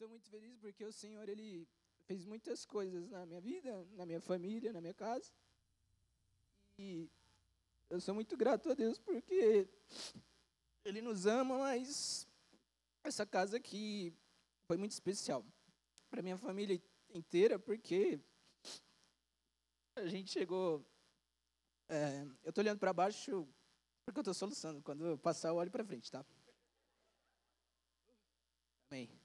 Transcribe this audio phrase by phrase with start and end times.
[0.00, 1.68] estou muito feliz porque o Senhor ele
[2.06, 5.30] fez muitas coisas na minha vida, na minha família, na minha casa.
[6.78, 7.10] E
[7.90, 9.68] eu sou muito grato a Deus porque
[10.86, 12.26] Ele nos ama, mas
[13.04, 14.10] essa casa aqui
[14.62, 15.44] foi muito especial
[16.08, 16.82] para minha família
[17.12, 18.18] inteira porque
[19.96, 20.82] a gente chegou.
[21.90, 23.46] É, eu estou olhando para baixo
[24.06, 24.80] porque eu estou soluçando.
[24.80, 26.24] Quando eu passar, eu olho para frente, tá?
[28.90, 29.19] Amém.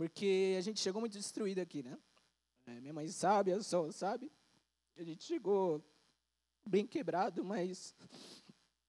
[0.00, 1.98] Porque a gente chegou muito destruído aqui, né?
[2.64, 4.32] É, minha mãe sabe, a Sol sabe.
[4.96, 5.84] A gente chegou
[6.66, 7.94] bem quebrado, mas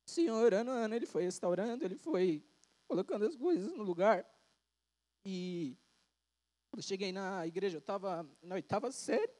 [0.07, 2.41] o Senhor, ano a ano, Ele foi restaurando, Ele foi
[2.87, 4.25] colocando as coisas no lugar.
[5.25, 5.77] E
[6.69, 9.33] quando cheguei na igreja, eu estava na oitava série.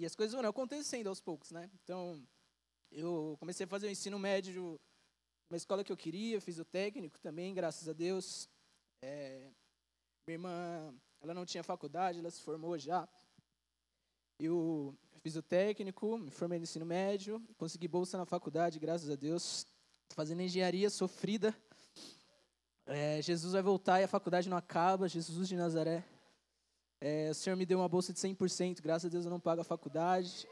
[0.00, 1.70] E as coisas foram acontecendo aos poucos, né?
[1.84, 2.26] Então,
[2.90, 4.80] eu comecei a fazer o ensino médio
[5.48, 8.50] uma escola que eu queria, fiz o técnico também, graças a Deus.
[9.00, 9.52] É,
[10.28, 13.08] minha irmã, ela não tinha faculdade, ela se formou já.
[14.38, 19.16] Eu fiz o técnico, me formei no ensino médio, consegui bolsa na faculdade, graças a
[19.16, 19.66] Deus.
[20.10, 21.56] Fazendo engenharia sofrida.
[22.84, 26.04] É, Jesus vai voltar e a faculdade não acaba, Jesus de Nazaré.
[27.00, 29.62] É, o Senhor me deu uma bolsa de 100%, graças a Deus eu não pago
[29.62, 30.46] a faculdade.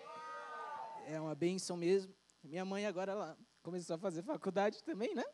[1.06, 2.14] É uma benção mesmo.
[2.42, 5.24] Minha mãe agora ela começou a fazer faculdade também, né?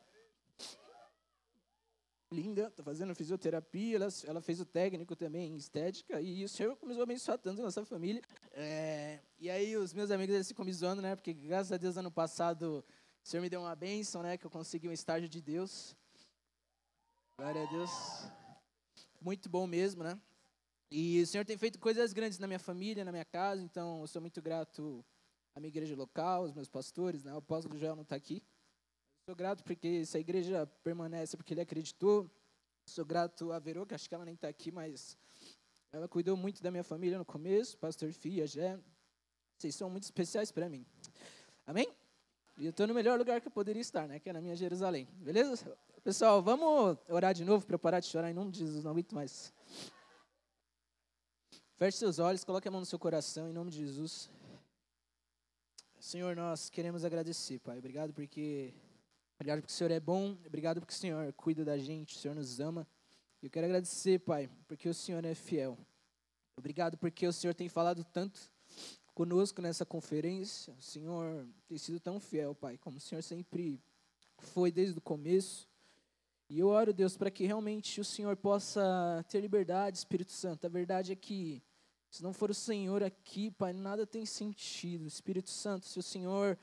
[2.33, 6.74] Linda, tá fazendo fisioterapia, ela, ela fez o técnico também em estética, e o Senhor
[6.77, 8.22] começou a abençoar tanto a nossa família.
[8.52, 11.14] É, e aí os meus amigos eles ficam me zoando, né?
[11.14, 12.84] Porque graças a Deus ano passado
[13.22, 14.36] o Senhor me deu uma bênção, né?
[14.36, 15.94] Que eu consegui um estágio de Deus.
[17.36, 17.91] Glória a Deus.
[19.20, 20.19] Muito bom mesmo, né?
[20.91, 24.06] E o Senhor tem feito coisas grandes na minha família, na minha casa, então eu
[24.06, 25.05] sou muito grato
[25.55, 27.33] à minha igreja local, aos meus pastores, né?
[27.33, 28.42] O apóstolo Joel não está aqui.
[29.25, 32.28] Sou grato porque essa igreja permanece porque ele acreditou.
[32.84, 35.17] Sou grato a Verô, que acho que ela nem está aqui, mas
[35.92, 38.81] ela cuidou muito da minha família no começo, pastor Fia, Jé.
[39.56, 40.84] Vocês são muito especiais para mim.
[41.64, 41.95] Amém?
[42.58, 44.19] E eu estou no melhor lugar que eu poderia estar, né?
[44.19, 45.07] Que é na minha Jerusalém.
[45.13, 45.79] Beleza?
[46.02, 49.14] Pessoal, vamos orar de novo para parar de chorar em nome de Jesus, não aguento
[49.14, 49.55] mais.
[51.77, 54.29] Feche seus olhos, coloque a mão no seu coração, em nome de Jesus.
[56.01, 57.79] Senhor, nós queremos agradecer, Pai.
[57.79, 58.75] Obrigado porque,
[59.42, 62.35] obrigado porque o Senhor é bom, obrigado porque o Senhor cuida da gente, o Senhor
[62.35, 62.86] nos ama.
[63.42, 65.77] Eu quero agradecer, Pai, porque o Senhor é fiel.
[66.57, 68.39] Obrigado porque o Senhor tem falado tanto
[69.13, 70.73] conosco nessa conferência.
[70.79, 73.81] O Senhor tem sido tão fiel, Pai, como o Senhor sempre
[74.39, 75.69] foi desde o começo.
[76.48, 80.67] E eu oro, Deus, para que realmente o Senhor possa ter liberdade, Espírito Santo.
[80.67, 81.61] A verdade é que
[82.08, 85.05] se não for o Senhor aqui, Pai, nada tem sentido.
[85.05, 86.57] Espírito Santo, se o Senhor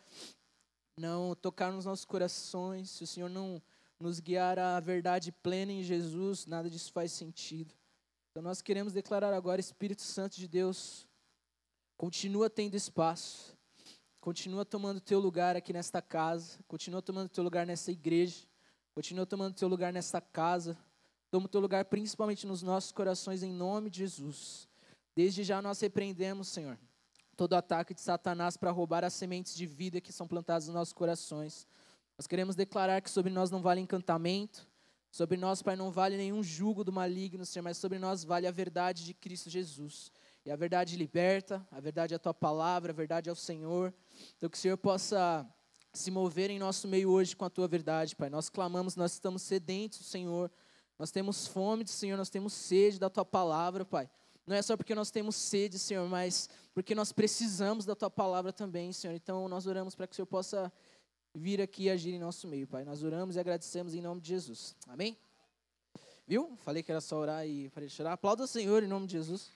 [0.99, 3.61] não tocar nos nossos corações, se o Senhor não
[3.99, 7.73] nos guiar à verdade plena em Jesus, nada disso faz sentido.
[8.29, 11.07] Então nós queremos declarar agora, Espírito Santo de Deus,
[11.97, 13.57] continua tendo espaço,
[14.21, 18.45] continua tomando teu lugar aqui nesta casa, continua tomando teu lugar nessa igreja,
[18.93, 20.77] continua tomando teu lugar nesta casa,
[21.31, 24.67] toma teu lugar principalmente nos nossos corações em nome de Jesus.
[25.15, 26.77] Desde já nós repreendemos, Senhor,
[27.39, 30.91] todo ataque de Satanás para roubar as sementes de vida que são plantadas nos nossos
[30.91, 31.65] corações.
[32.17, 34.67] Nós queremos declarar que sobre nós não vale encantamento,
[35.09, 38.51] sobre nós, Pai, não vale nenhum jugo do maligno, Senhor, mas sobre nós vale a
[38.51, 40.11] verdade de Cristo Jesus.
[40.45, 43.93] E a verdade liberta, a verdade é a tua palavra, a verdade é o Senhor.
[44.35, 45.47] Então que o Senhor possa
[45.93, 48.29] se mover em nosso meio hoje com a tua verdade, Pai.
[48.29, 50.51] Nós clamamos, nós estamos sedentos, Senhor.
[50.99, 54.09] Nós temos fome do Senhor, nós temos sede da tua palavra, Pai.
[54.49, 58.53] Não é só porque nós temos sede, Senhor, mas porque nós precisamos da Tua palavra
[58.53, 59.13] também, Senhor.
[59.13, 60.71] Então, nós oramos para que o Senhor possa
[61.35, 62.85] vir aqui e agir em nosso meio, Pai.
[62.85, 64.77] Nós oramos e agradecemos em nome de Jesus.
[64.87, 65.17] Amém?
[66.25, 66.55] Viu?
[66.55, 68.13] Falei que era só orar e para chorar.
[68.13, 69.51] Aplauda o Senhor em nome de Jesus.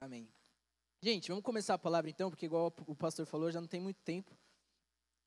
[0.00, 0.28] Amém.
[1.02, 4.00] Gente, vamos começar a palavra então, porque igual o pastor falou, já não tem muito
[4.04, 4.30] tempo.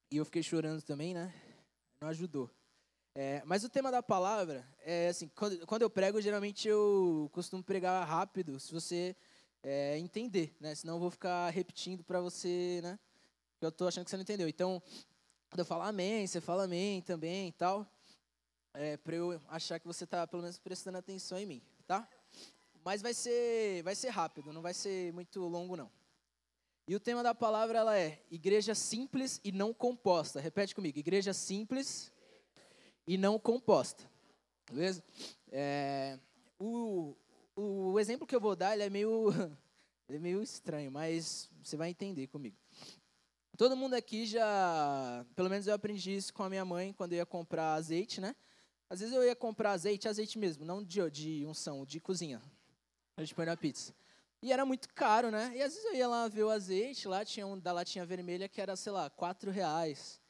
[0.09, 1.33] E eu fiquei chorando também, né?
[1.99, 2.49] Não ajudou.
[3.19, 7.63] É, mas o tema da palavra é assim, quando, quando, eu prego, geralmente eu costumo
[7.63, 9.15] pregar rápido, se você
[9.63, 10.75] é, entender, né?
[10.75, 12.99] Senão eu vou ficar repetindo para você, né?
[13.59, 14.47] Eu tô achando que você não entendeu.
[14.47, 14.79] Então,
[15.49, 17.91] quando eu falar amém, você fala amém também e tal.
[18.71, 22.07] É, para eu achar que você está pelo menos prestando atenção em mim, tá?
[22.85, 25.89] Mas vai ser, vai ser rápido, não vai ser muito longo não.
[26.87, 30.39] E o tema da palavra ela é igreja simples e não composta.
[30.39, 32.15] Repete comigo, igreja simples
[33.07, 34.03] e não composta.
[34.69, 35.01] Beleza?
[35.49, 36.19] É,
[36.59, 37.15] o,
[37.55, 39.29] o exemplo que eu vou dar ele é meio
[40.09, 42.57] ele é meio estranho, mas você vai entender comigo.
[43.57, 47.17] Todo mundo aqui já, pelo menos eu aprendi isso com a minha mãe quando eu
[47.17, 48.35] ia comprar azeite, né?
[48.89, 52.41] Às vezes eu ia comprar azeite, azeite mesmo, não de, de unção, de cozinha.
[53.17, 53.93] A gente põe na pizza.
[54.41, 55.51] E era muito caro, né?
[55.55, 58.47] E às vezes eu ia lá ver o azeite, lá tinha um da latinha vermelha
[58.47, 60.21] que era, sei lá, 4 reais.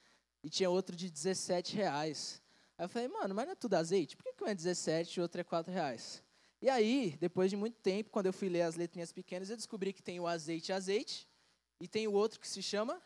[0.41, 2.41] E tinha outro de 17 reais.
[2.77, 4.15] Aí eu falei, mano, mas não é tudo azeite?
[4.15, 6.23] Por que, um é 17 e o outro é 4 reais?
[6.61, 9.93] E aí, depois de muito tempo, quando eu fui ler as letrinhas pequenas, eu descobri
[9.93, 11.27] que tem o azeite azeite
[11.79, 13.01] e tem o outro que se chama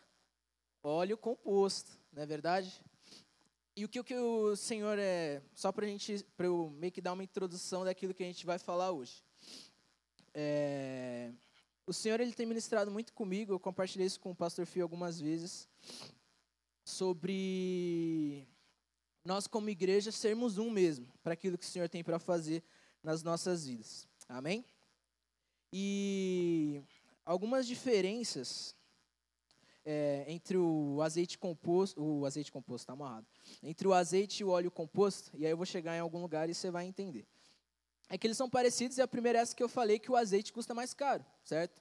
[0.82, 2.82] óleo composto, não é verdade?
[3.74, 7.00] E o que, o que o Senhor é, só para gente, para eu meio que
[7.00, 9.22] dar uma introdução daquilo que a gente vai falar hoje.
[10.34, 11.32] É,
[11.86, 15.20] o Senhor ele tem ministrado muito comigo, eu compartilhei isso com o pastor Fio algumas
[15.20, 15.68] vezes,
[16.84, 18.46] sobre
[19.24, 22.62] nós como igreja sermos um mesmo, para aquilo que o Senhor tem para fazer
[23.02, 24.08] nas nossas vidas.
[24.28, 24.64] Amém?
[25.72, 26.82] E
[27.24, 28.74] algumas diferenças
[29.84, 33.26] é, entre o azeite composto, o azeite composto está amarrado,
[33.62, 36.48] entre o azeite e o óleo composto, e aí eu vou chegar em algum lugar
[36.48, 37.26] e você vai entender.
[38.08, 40.16] É que eles são parecidos e a primeira é essa que eu falei que o
[40.16, 41.80] azeite custa mais caro, certo?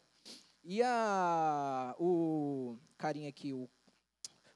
[0.63, 3.69] E a, o carinha aqui, o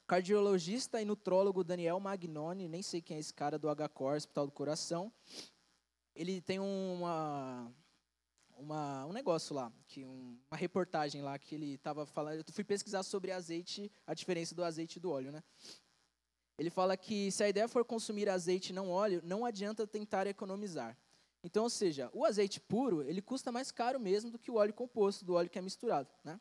[0.06, 4.52] cardiologista e nutrólogo Daniel Magnoni, nem sei quem é esse cara do HCOR, Hospital do
[4.52, 5.12] Coração,
[6.14, 7.70] ele tem uma,
[8.56, 12.38] uma, um negócio lá, que um, uma reportagem lá que ele estava falando.
[12.38, 15.42] Eu fui pesquisar sobre azeite, a diferença do azeite e do óleo, né?
[16.58, 20.26] Ele fala que se a ideia for consumir azeite e não óleo, não adianta tentar
[20.26, 20.96] economizar.
[21.44, 24.72] Então, ou seja, o azeite puro, ele custa mais caro mesmo do que o óleo
[24.72, 26.40] composto, do óleo que é misturado, né?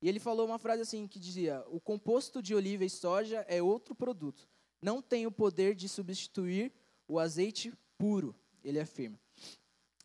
[0.00, 3.62] E ele falou uma frase assim que dizia: "O composto de oliva e soja é
[3.62, 4.48] outro produto.
[4.80, 6.72] Não tem o poder de substituir
[7.08, 9.18] o azeite puro", ele afirma.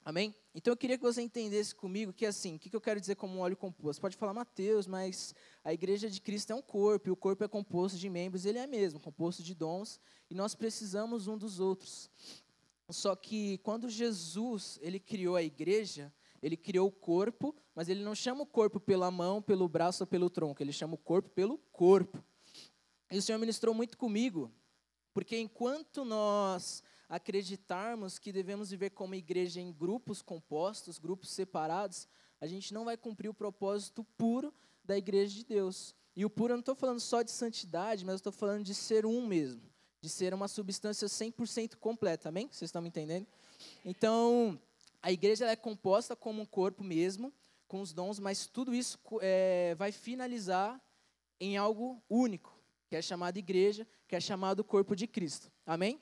[0.04, 0.34] Amém?
[0.54, 3.36] Então eu queria que você entendesse comigo que assim, o que eu quero dizer como
[3.36, 4.02] um óleo composto?
[4.02, 5.34] Pode falar Mateus, mas
[5.64, 8.58] a igreja de Cristo é um corpo, e o corpo é composto de membros, ele
[8.58, 10.00] é mesmo, composto de dons,
[10.30, 12.10] e nós precisamos um dos outros.
[12.90, 16.12] Só que quando Jesus, ele criou a igreja,
[16.42, 20.08] ele criou o corpo, mas ele não chama o corpo pela mão, pelo braço ou
[20.08, 22.24] pelo tronco, ele chama o corpo pelo corpo.
[23.12, 24.52] E o Senhor ministrou muito comigo,
[25.14, 32.08] porque enquanto nós acreditarmos que devemos viver como igreja em grupos compostos, grupos separados,
[32.40, 34.54] a gente não vai cumprir o propósito puro
[34.84, 35.94] da igreja de Deus.
[36.16, 39.06] E o puro eu não estou falando só de santidade, mas estou falando de ser
[39.06, 39.62] um mesmo,
[40.02, 42.48] de ser uma substância 100% completa, amém?
[42.48, 43.28] Vocês estão me entendendo?
[43.86, 44.60] Então,
[45.02, 47.34] a igreja é composta como um corpo mesmo,
[47.68, 50.80] com os dons, mas tudo isso é, vai finalizar
[51.40, 52.54] em algo único,
[52.88, 55.52] que é chamado igreja, que é chamado corpo de Cristo.
[55.66, 56.00] Amém?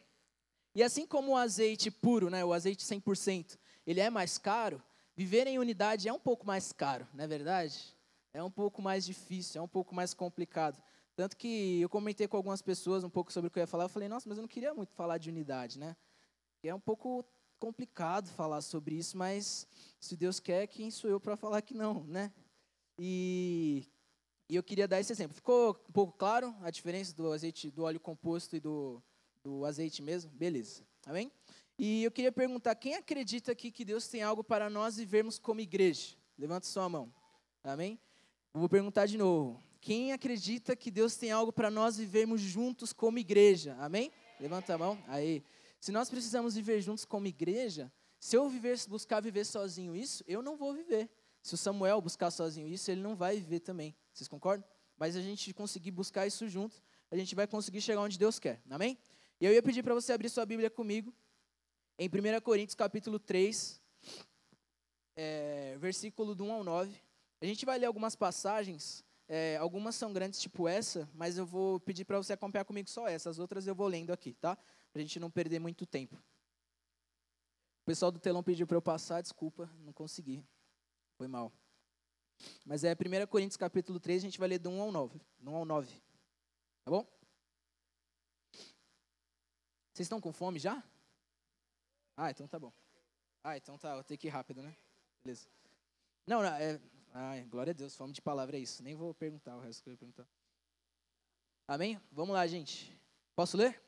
[0.75, 4.81] E assim como o azeite puro, né, o azeite 100%, ele é mais caro,
[5.15, 7.95] viver em unidade é um pouco mais caro, não é verdade?
[8.33, 10.81] É um pouco mais difícil, é um pouco mais complicado.
[11.15, 13.85] Tanto que eu comentei com algumas pessoas um pouco sobre o que eu ia falar,
[13.85, 15.95] eu falei, nossa, mas eu não queria muito falar de unidade, né?
[16.63, 17.25] E é um pouco
[17.59, 19.67] complicado falar sobre isso, mas
[19.99, 22.31] se Deus quer, quem sou eu para falar que não, né?
[22.97, 23.85] E,
[24.47, 25.35] e eu queria dar esse exemplo.
[25.35, 29.01] Ficou um pouco claro a diferença do azeite, do óleo composto e do,
[29.43, 30.31] do azeite mesmo?
[30.31, 30.83] Beleza.
[31.05, 31.31] Amém?
[31.77, 35.61] E eu queria perguntar, quem acredita aqui que Deus tem algo para nós vivermos como
[35.61, 36.15] igreja?
[36.37, 37.13] Levanta sua mão.
[37.63, 37.99] Amém?
[38.53, 39.61] vou perguntar de novo.
[39.79, 43.77] Quem acredita que Deus tem algo para nós vivermos juntos como igreja?
[43.79, 44.11] Amém?
[44.39, 44.97] Levanta a mão.
[45.07, 45.43] Aí.
[45.79, 50.41] Se nós precisamos viver juntos como igreja, se eu viver, buscar viver sozinho isso, eu
[50.41, 51.09] não vou viver.
[51.41, 53.95] Se o Samuel buscar sozinho isso, ele não vai viver também.
[54.13, 54.67] Vocês concordam?
[54.97, 58.61] Mas a gente conseguir buscar isso junto, a gente vai conseguir chegar onde Deus quer.
[58.69, 58.97] Amém?
[59.39, 61.13] E eu ia pedir para você abrir sua Bíblia comigo,
[61.97, 63.81] em 1 Coríntios capítulo 3,
[65.15, 67.01] é, versículo do 1 ao 9.
[67.41, 71.79] A gente vai ler algumas passagens, é, algumas são grandes, tipo essa, mas eu vou
[71.79, 74.57] pedir para você acompanhar comigo só essa, as outras eu vou lendo aqui, tá?
[74.91, 76.15] Para a gente não perder muito tempo.
[76.15, 80.43] O pessoal do telão pediu para eu passar, desculpa, não consegui.
[81.17, 81.51] Foi mal.
[82.65, 85.21] Mas é 1 Coríntios capítulo 3, a gente vai ler do 1 ao 9.
[85.41, 85.93] 1 ao 9.
[86.83, 87.05] Tá bom?
[89.93, 90.83] Vocês estão com fome já?
[92.15, 92.71] Ah, então tá bom.
[93.43, 94.75] Ah, então tá, eu tenho que ir rápido, né?
[95.23, 95.49] Beleza.
[96.25, 96.79] Não, não, é.
[97.11, 98.83] Ai, glória a Deus, fome de palavra é isso.
[98.83, 100.27] Nem vou perguntar o resto que eu ia perguntar.
[101.67, 101.99] Amém?
[102.11, 102.97] Vamos lá, gente.
[103.35, 103.81] Posso ler?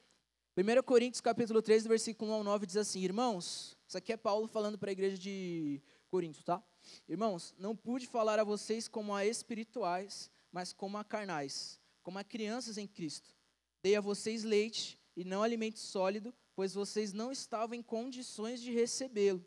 [0.57, 4.47] 1 Coríntios capítulo 3, versículo 1 ao 9 diz assim: Irmãos, isso aqui é Paulo
[4.47, 6.61] falando para a igreja de Coríntios, tá?
[7.07, 12.23] Irmãos, não pude falar a vocês como a espirituais, mas como a carnais, como a
[12.23, 13.33] crianças em Cristo.
[13.81, 18.71] Dei a vocês leite e não alimento sólido, pois vocês não estavam em condições de
[18.71, 19.45] recebê-lo.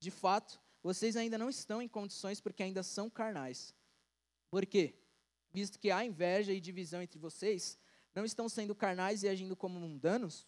[0.00, 3.74] De fato, vocês ainda não estão em condições porque ainda são carnais.
[4.50, 4.94] Por quê?
[5.52, 7.78] visto que há inveja e divisão entre vocês,
[8.14, 10.46] não estão sendo carnais e agindo como mundanos?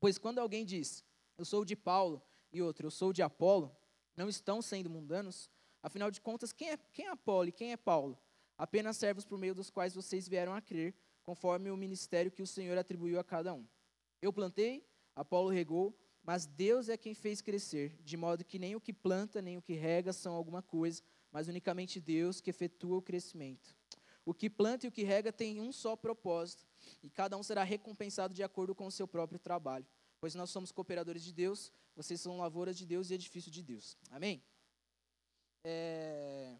[0.00, 1.04] Pois quando alguém diz,
[1.36, 2.22] eu sou de Paulo,
[2.52, 3.74] e outro, eu sou de Apolo,
[4.16, 5.50] não estão sendo mundanos?
[5.82, 8.18] Afinal de contas, quem é, quem é Apolo e quem é Paulo?
[8.56, 12.46] Apenas servos por meio dos quais vocês vieram a crer, conforme o ministério que o
[12.46, 13.66] Senhor atribuiu a cada um.
[14.22, 14.86] Eu plantei,
[15.16, 19.42] Apolo regou, mas Deus é quem fez crescer, de modo que nem o que planta
[19.42, 23.76] nem o que rega são alguma coisa, mas unicamente Deus que efetua o crescimento.
[24.24, 26.66] O que planta e o que rega tem um só propósito,
[27.02, 29.86] e cada um será recompensado de acordo com o seu próprio trabalho.
[30.18, 33.96] Pois nós somos cooperadores de Deus, vocês são lavouras de Deus e edifício de Deus.
[34.10, 34.42] Amém?
[35.62, 36.56] É...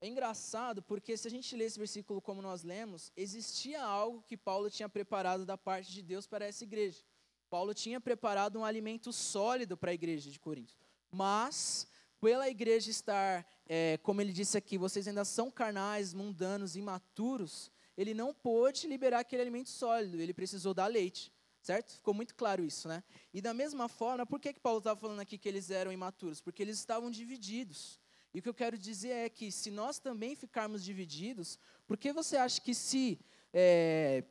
[0.00, 4.36] é engraçado porque se a gente lê esse versículo como nós lemos, existia algo que
[4.36, 7.02] Paulo tinha preparado da parte de Deus para essa igreja.
[7.48, 10.74] Paulo tinha preparado um alimento sólido para a igreja de Corinto.
[11.10, 11.86] Mas,
[12.20, 18.14] pela igreja estar, é, como ele disse aqui, vocês ainda são carnais, mundanos, imaturos, ele
[18.14, 21.32] não pôde liberar aquele alimento sólido, ele precisou dar leite.
[21.60, 21.92] Certo?
[21.94, 23.02] Ficou muito claro isso, né?
[23.34, 26.40] E da mesma forma, por que, que Paulo estava falando aqui que eles eram imaturos?
[26.40, 28.00] Porque eles estavam divididos.
[28.32, 32.12] E o que eu quero dizer é que se nós também ficarmos divididos, por que
[32.12, 33.18] você acha que se
[33.52, 34.24] é,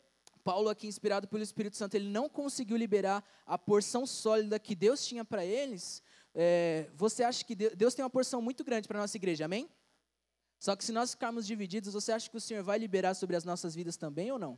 [0.48, 5.06] Paulo aqui, inspirado pelo Espírito Santo, ele não conseguiu liberar a porção sólida que Deus
[5.06, 6.02] tinha para eles,
[6.40, 9.68] é, você acha que Deus tem uma porção muito grande para a nossa igreja, amém?
[10.60, 13.44] Só que se nós ficarmos divididos, você acha que o Senhor vai liberar sobre as
[13.44, 14.56] nossas vidas também ou não?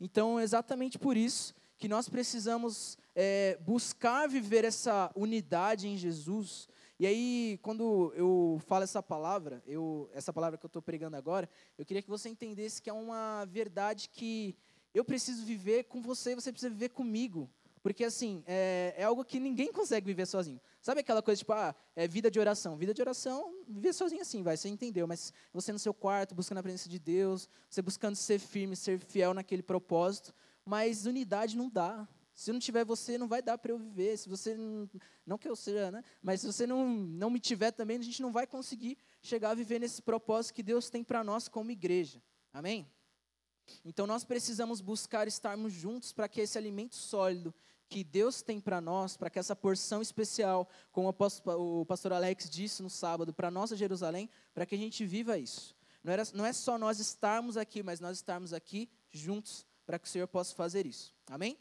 [0.00, 6.68] Então, exatamente por isso que nós precisamos é, buscar viver essa unidade em Jesus.
[6.98, 11.50] E aí, quando eu falo essa palavra, eu, essa palavra que eu estou pregando agora,
[11.76, 14.56] eu queria que você entendesse que é uma verdade que
[14.94, 17.50] eu preciso viver com você, você precisa viver comigo.
[17.82, 20.60] Porque, assim, é, é, algo que ninguém consegue viver sozinho.
[20.80, 22.76] Sabe aquela coisa, tipo, ah, é vida de oração.
[22.76, 25.06] Vida de oração, viver sozinho assim, vai, você entendeu.
[25.08, 29.00] Mas você no seu quarto, buscando a presença de Deus, você buscando ser firme, ser
[29.00, 30.32] fiel naquele propósito.
[30.64, 32.08] Mas unidade não dá.
[32.32, 34.16] Se não tiver você, não vai dar para eu viver.
[34.16, 34.88] Se você, não,
[35.26, 36.04] não que eu seja, né?
[36.22, 39.54] Mas se você não, não me tiver também, a gente não vai conseguir chegar a
[39.54, 42.22] viver nesse propósito que Deus tem para nós como igreja.
[42.52, 42.88] Amém?
[43.84, 47.54] Então nós precisamos buscar estarmos juntos para que esse alimento sólido
[47.92, 52.82] que Deus tem para nós, para que essa porção especial, como o pastor Alex disse
[52.82, 55.76] no sábado, para nossa Jerusalém, para que a gente viva isso.
[56.02, 60.08] Não, era, não é só nós estarmos aqui, mas nós estarmos aqui juntos para que
[60.08, 61.14] o Senhor possa fazer isso.
[61.28, 61.58] Amém?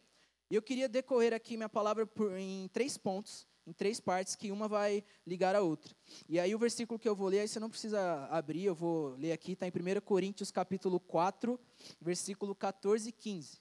[0.49, 4.53] E eu queria decorrer aqui minha palavra por, em três pontos, em três partes, que
[4.53, 5.93] uma vai ligar a outra.
[6.29, 9.15] E aí o versículo que eu vou ler, aí você não precisa abrir, eu vou
[9.17, 11.59] ler aqui, está em 1 Coríntios capítulo 4,
[11.99, 13.60] versículo 14 e 15.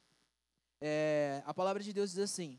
[0.80, 2.58] É, a palavra de Deus diz assim,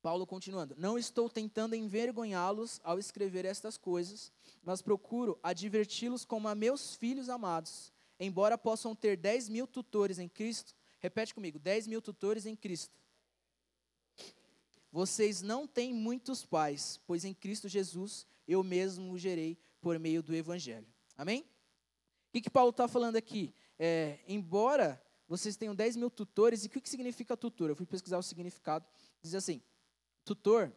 [0.00, 6.54] Paulo continuando: Não estou tentando envergonhá-los ao escrever estas coisas, mas procuro adverti-los como a
[6.54, 7.92] meus filhos amados.
[8.18, 12.96] Embora possam ter 10 mil tutores em Cristo, repete comigo: 10 mil tutores em Cristo.
[14.90, 20.22] Vocês não têm muitos pais, pois em Cristo Jesus eu mesmo o gerei por meio
[20.22, 20.86] do Evangelho.
[21.16, 21.42] Amém?
[21.42, 23.52] O que, que Paulo está falando aqui?
[23.78, 26.64] É, embora vocês tenham 10 mil tutores.
[26.64, 27.68] E o que, significa tutor?
[27.68, 28.86] Eu fui pesquisar o significado.
[29.22, 29.62] Diz assim:
[30.24, 30.72] tutor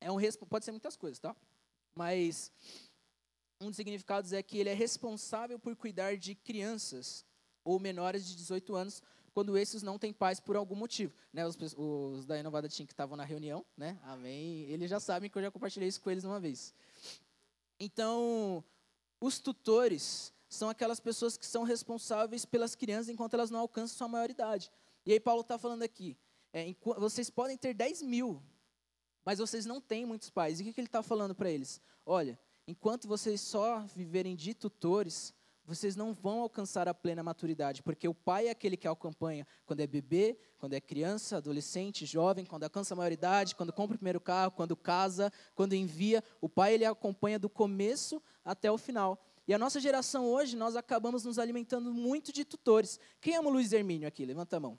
[0.00, 1.34] é um pode ser muitas coisas, tá?
[1.94, 2.52] Mas
[3.60, 7.24] um dos significados é que ele é responsável por cuidar de crianças
[7.64, 11.12] ou menores de 18 anos quando esses não têm pais por algum motivo.
[11.32, 15.28] Né, os, os da Inovada Team que estavam na reunião, né, amém, eles já sabem
[15.28, 16.74] que eu já compartilhei isso com eles uma vez.
[17.78, 18.64] Então,
[19.20, 24.08] os tutores são aquelas pessoas que são responsáveis pelas crianças enquanto elas não alcançam sua
[24.08, 24.70] maioridade.
[25.04, 26.16] E aí Paulo está falando aqui,
[26.52, 28.42] é, vocês podem ter 10 mil,
[29.24, 30.58] mas vocês não têm muitos pais.
[30.58, 31.80] E o que, que ele está falando para eles?
[32.04, 35.34] Olha, enquanto vocês só viverem de tutores,
[35.66, 39.80] vocês não vão alcançar a plena maturidade, porque o pai é aquele que acompanha quando
[39.80, 44.20] é bebê, quando é criança, adolescente, jovem, quando alcança a maioridade, quando compra o primeiro
[44.20, 46.22] carro, quando casa, quando envia.
[46.40, 49.20] O pai ele acompanha do começo até o final.
[49.48, 52.98] E a nossa geração hoje, nós acabamos nos alimentando muito de tutores.
[53.20, 54.24] Quem ama o Luiz Hermínio aqui?
[54.24, 54.78] Levanta a mão.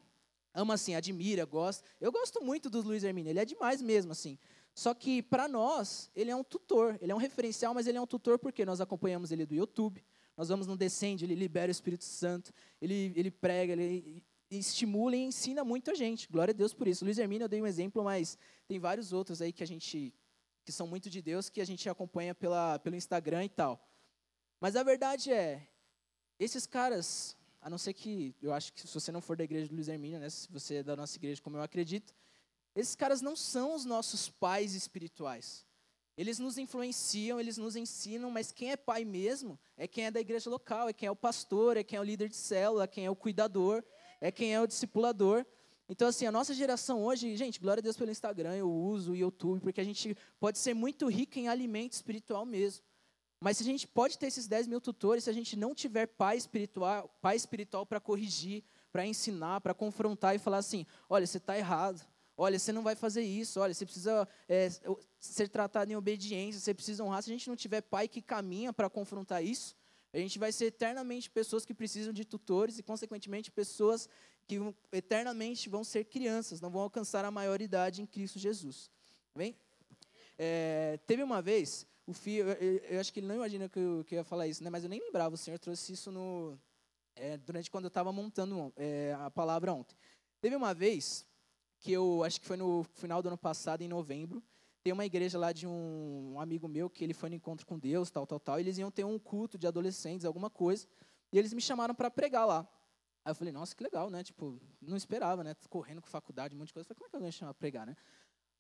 [0.54, 1.88] Ama assim, admira, gosta.
[2.02, 4.38] Eu gosto muito do Luiz Hermínio, ele é demais mesmo, assim.
[4.74, 8.02] Só que, para nós, ele é um tutor, ele é um referencial, mas ele é
[8.02, 10.04] um tutor porque nós acompanhamos ele do YouTube,
[10.36, 15.22] nós vamos no Descende, ele libera o Espírito Santo, ele, ele prega, ele estimula e
[15.22, 16.28] ensina muito a gente.
[16.30, 17.06] Glória a Deus por isso.
[17.06, 20.14] Luiz Hermínio eu dei um exemplo, mas tem vários outros aí que a gente
[20.64, 23.87] que são muito de Deus que a gente acompanha pela, pelo Instagram e tal.
[24.60, 25.68] Mas a verdade é,
[26.40, 29.68] esses caras, a não ser que, eu acho que se você não for da igreja
[29.68, 32.14] do Luiz Hermínio, né, se você é da nossa igreja, como eu acredito,
[32.76, 35.66] esses caras não são os nossos pais espirituais.
[36.18, 40.20] Eles nos influenciam, eles nos ensinam, mas quem é pai mesmo é quem é da
[40.20, 43.06] igreja local, é quem é o pastor, é quem é o líder de célula, quem
[43.06, 43.84] é o cuidador,
[44.20, 45.46] é quem é o discipulador.
[45.88, 49.16] Então, assim, a nossa geração hoje, gente, glória a Deus pelo Instagram, eu uso o
[49.16, 52.84] YouTube, porque a gente pode ser muito rico em alimento espiritual mesmo.
[53.40, 56.08] Mas se a gente pode ter esses 10 mil tutores, se a gente não tiver
[56.08, 61.38] pai espiritual, pai espiritual para corrigir, para ensinar, para confrontar e falar assim: olha, você
[61.38, 62.02] está errado,
[62.36, 64.70] olha, você não vai fazer isso, olha, você precisa é,
[65.20, 67.22] ser tratado em obediência, você precisa honrar.
[67.22, 69.76] Se a gente não tiver pai que caminha para confrontar isso,
[70.14, 74.10] a gente vai ser eternamente pessoas que precisam de tutores e, consequentemente, pessoas
[74.48, 74.58] que
[74.92, 78.90] eternamente vão ser crianças, não vão alcançar a maioridade em Cristo Jesus.
[79.36, 79.56] Bem?
[80.40, 84.04] É, teve uma vez, o Fio, eu, eu, acho que ele não imagina que eu,
[84.06, 84.70] que eu ia falar isso, né?
[84.70, 86.58] mas eu nem lembrava, o Senhor trouxe isso no,
[87.16, 89.96] é, durante quando eu estava montando é, a palavra ontem.
[90.40, 91.28] Teve uma vez
[91.80, 94.42] que eu, acho que foi no final do ano passado, em novembro,
[94.82, 97.78] tem uma igreja lá de um, um amigo meu que ele foi no encontro com
[97.78, 98.58] Deus, tal, tal, tal.
[98.58, 100.88] Eles iam ter um culto de adolescentes, alguma coisa.
[101.30, 102.66] E eles me chamaram para pregar lá.
[103.26, 104.24] Aí eu falei, nossa, que legal, né?
[104.24, 105.54] Tipo, não esperava, né?
[105.70, 106.86] Correndo com faculdade, um monte de coisa.
[106.86, 107.98] Eu falei, como é que alguém chama pregar, né?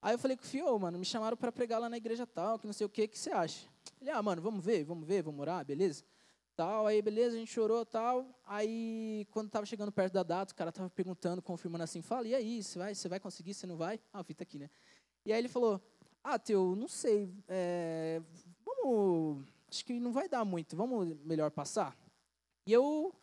[0.01, 2.59] Aí eu falei com o Fio, mano, me chamaram para pregar lá na igreja tal,
[2.59, 3.67] que não sei o que, o que você acha?
[3.99, 6.03] Ele, ah, mano, vamos ver, vamos ver, vamos orar, beleza?
[6.55, 8.25] Tal, aí beleza, a gente chorou, tal.
[8.45, 12.35] Aí, quando tava chegando perto da data, o cara tava perguntando, confirmando assim, fala, e
[12.35, 13.99] aí, você vai, você vai conseguir, você não vai?
[14.13, 14.69] Ah, a fita aqui, né?
[15.25, 15.81] E aí ele falou,
[16.23, 18.21] ah, Teu, não sei, é,
[18.65, 21.97] vamos, acho que não vai dar muito, vamos melhor passar?
[22.65, 23.13] E eu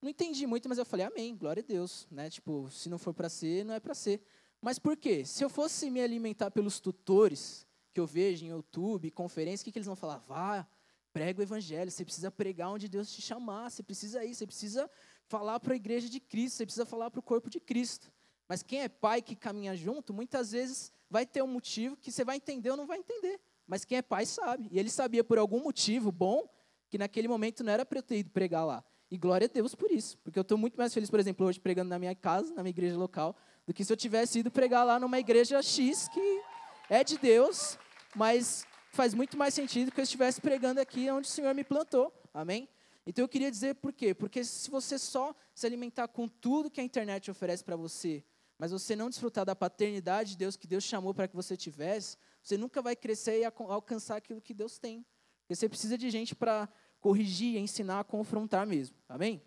[0.00, 2.30] não entendi muito, mas eu falei, amém, glória a Deus, né?
[2.30, 4.22] Tipo, se não for para ser, não é para ser.
[4.60, 5.24] Mas por quê?
[5.24, 9.72] Se eu fosse me alimentar pelos tutores que eu vejo em YouTube, conferências, o que,
[9.72, 10.18] que eles vão falar?
[10.18, 10.66] Vá,
[11.12, 14.90] prega o evangelho, você precisa pregar onde Deus te chamar, você precisa ir, você precisa
[15.26, 18.12] falar para a igreja de Cristo, você precisa falar para o corpo de Cristo.
[18.48, 22.24] Mas quem é pai que caminha junto, muitas vezes vai ter um motivo que você
[22.24, 23.40] vai entender ou não vai entender.
[23.66, 24.68] Mas quem é pai sabe.
[24.72, 26.48] E ele sabia por algum motivo bom
[26.88, 28.84] que naquele momento não era para eu ter ido pregar lá.
[29.08, 30.18] E glória a Deus por isso.
[30.18, 32.70] Porque eu estou muito mais feliz, por exemplo, hoje pregando na minha casa, na minha
[32.70, 33.36] igreja local,
[33.70, 36.42] do que se eu tivesse ido pregar lá numa igreja X que
[36.88, 37.78] é de Deus,
[38.16, 42.12] mas faz muito mais sentido que eu estivesse pregando aqui onde o Senhor me plantou.
[42.34, 42.68] Amém?
[43.06, 44.12] Então eu queria dizer por quê?
[44.12, 48.24] Porque se você só se alimentar com tudo que a internet oferece para você,
[48.58, 52.16] mas você não desfrutar da paternidade de Deus que Deus chamou para que você tivesse,
[52.42, 55.06] você nunca vai crescer e alcançar aquilo que Deus tem.
[55.42, 56.68] Porque você precisa de gente para
[56.98, 58.96] corrigir, ensinar, confrontar mesmo.
[59.08, 59.40] Amém?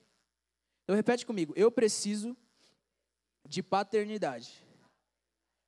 [0.86, 1.52] Então repete comigo.
[1.58, 2.38] Eu preciso
[3.48, 4.64] de paternidade.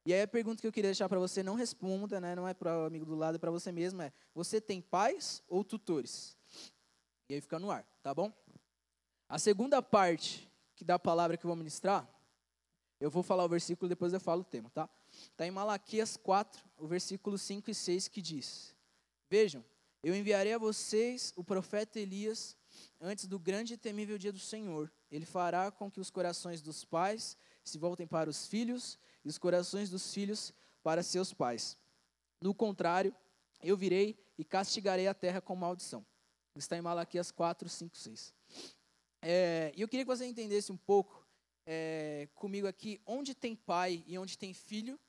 [0.05, 2.35] E aí a pergunta que eu queria deixar para você, não responda, né?
[2.35, 5.41] não é para o amigo do lado, é para você mesmo, é: você tem pais
[5.47, 6.37] ou tutores?
[7.27, 8.31] E aí fica no ar, tá bom?
[9.27, 12.07] A segunda parte que da palavra que eu vou ministrar
[12.99, 14.89] eu vou falar o versículo, depois eu falo o tema, tá?
[15.11, 18.75] Está em Malaquias 4, o versículo 5 e 6, que diz:
[19.29, 19.63] Vejam,
[20.01, 22.55] eu enviarei a vocês o profeta Elias
[22.99, 24.91] antes do grande e temível dia do Senhor.
[25.11, 29.37] Ele fará com que os corações dos pais se voltem para os filhos e os
[29.37, 31.77] corações dos filhos para seus pais.
[32.39, 33.13] No contrário,
[33.61, 36.05] eu virei e castigarei a terra com maldição.
[36.55, 38.33] Está em Malaquias 4, 5, 6.
[39.21, 41.25] É, e eu queria que você entendesse um pouco
[41.65, 44.99] é, comigo aqui, onde tem pai e onde tem filho,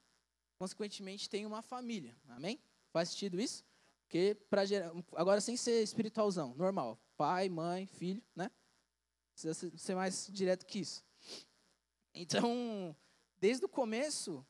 [0.58, 2.16] consequentemente tem uma família.
[2.28, 2.58] Amém?
[2.90, 3.64] Faz sentido isso?
[4.04, 4.62] Porque para
[5.14, 8.50] agora sem ser espiritualzão, normal, pai, mãe, filho, né?
[9.32, 11.04] Precisa ser mais direto que isso.
[12.16, 12.96] Então,
[13.38, 14.44] desde o começo,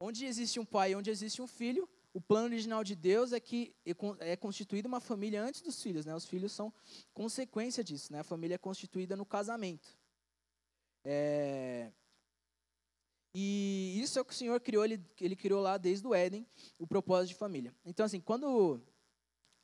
[0.00, 3.74] onde existe um pai, onde existe um filho, o plano original de Deus é que
[4.18, 6.14] é constituída uma família antes dos filhos, né?
[6.14, 6.72] Os filhos são
[7.12, 8.20] consequência disso, né?
[8.20, 9.96] A família é constituída no casamento.
[11.04, 11.92] É...
[13.32, 16.44] E isso é o que o Senhor criou, ele, ele criou lá desde o Éden,
[16.78, 17.72] o propósito de família.
[17.84, 18.80] Então, assim, quando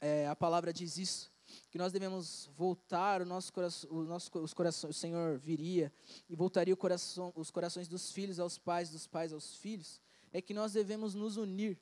[0.01, 1.33] é, a palavra diz isso,
[1.71, 5.93] que nós devemos voltar o nosso coração, o nosso, os corações, o Senhor viria
[6.29, 10.01] e voltaria coração, os corações dos filhos aos pais, dos pais aos filhos,
[10.33, 11.79] é que nós devemos nos unir.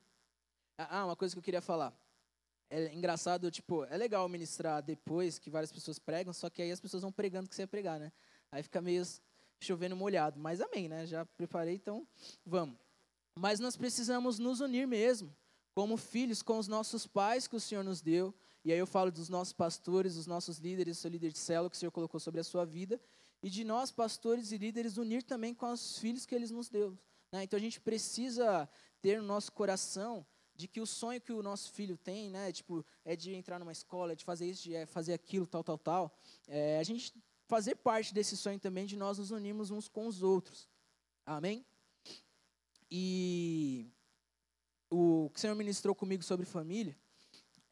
[0.77, 1.93] Ah, uma coisa que eu queria falar.
[2.69, 6.79] É engraçado, tipo, é legal ministrar depois que várias pessoas pregam, só que aí as
[6.79, 8.11] pessoas vão pregando que você ia pregar, né?
[8.51, 9.03] Aí fica meio
[9.59, 10.39] chovendo molhado.
[10.39, 11.05] Mas amém, né?
[11.05, 12.07] Já preparei, então
[12.45, 12.77] vamos.
[13.37, 15.35] Mas nós precisamos nos unir mesmo,
[15.73, 18.33] como filhos, com os nossos pais que o Senhor nos deu.
[18.65, 21.75] E aí eu falo dos nossos pastores, dos nossos líderes, seu líder de célula que
[21.75, 22.99] o Senhor colocou sobre a sua vida.
[23.43, 26.97] E de nós, pastores e líderes, unir também com os filhos que Ele nos deu.
[27.31, 27.43] Né?
[27.43, 28.67] Então a gente precisa
[29.03, 30.25] ter no nosso coração
[30.55, 33.71] de que o sonho que o nosso filho tem, né, tipo, é de entrar numa
[33.71, 36.17] escola, é de fazer isso, de é fazer aquilo, tal, tal, tal.
[36.47, 37.13] É, a gente
[37.45, 40.67] fazer parte desse sonho também de nós nos unirmos uns com os outros.
[41.23, 41.63] Amém?
[42.89, 43.91] E
[44.89, 46.97] o que o Senhor ministrou comigo sobre família,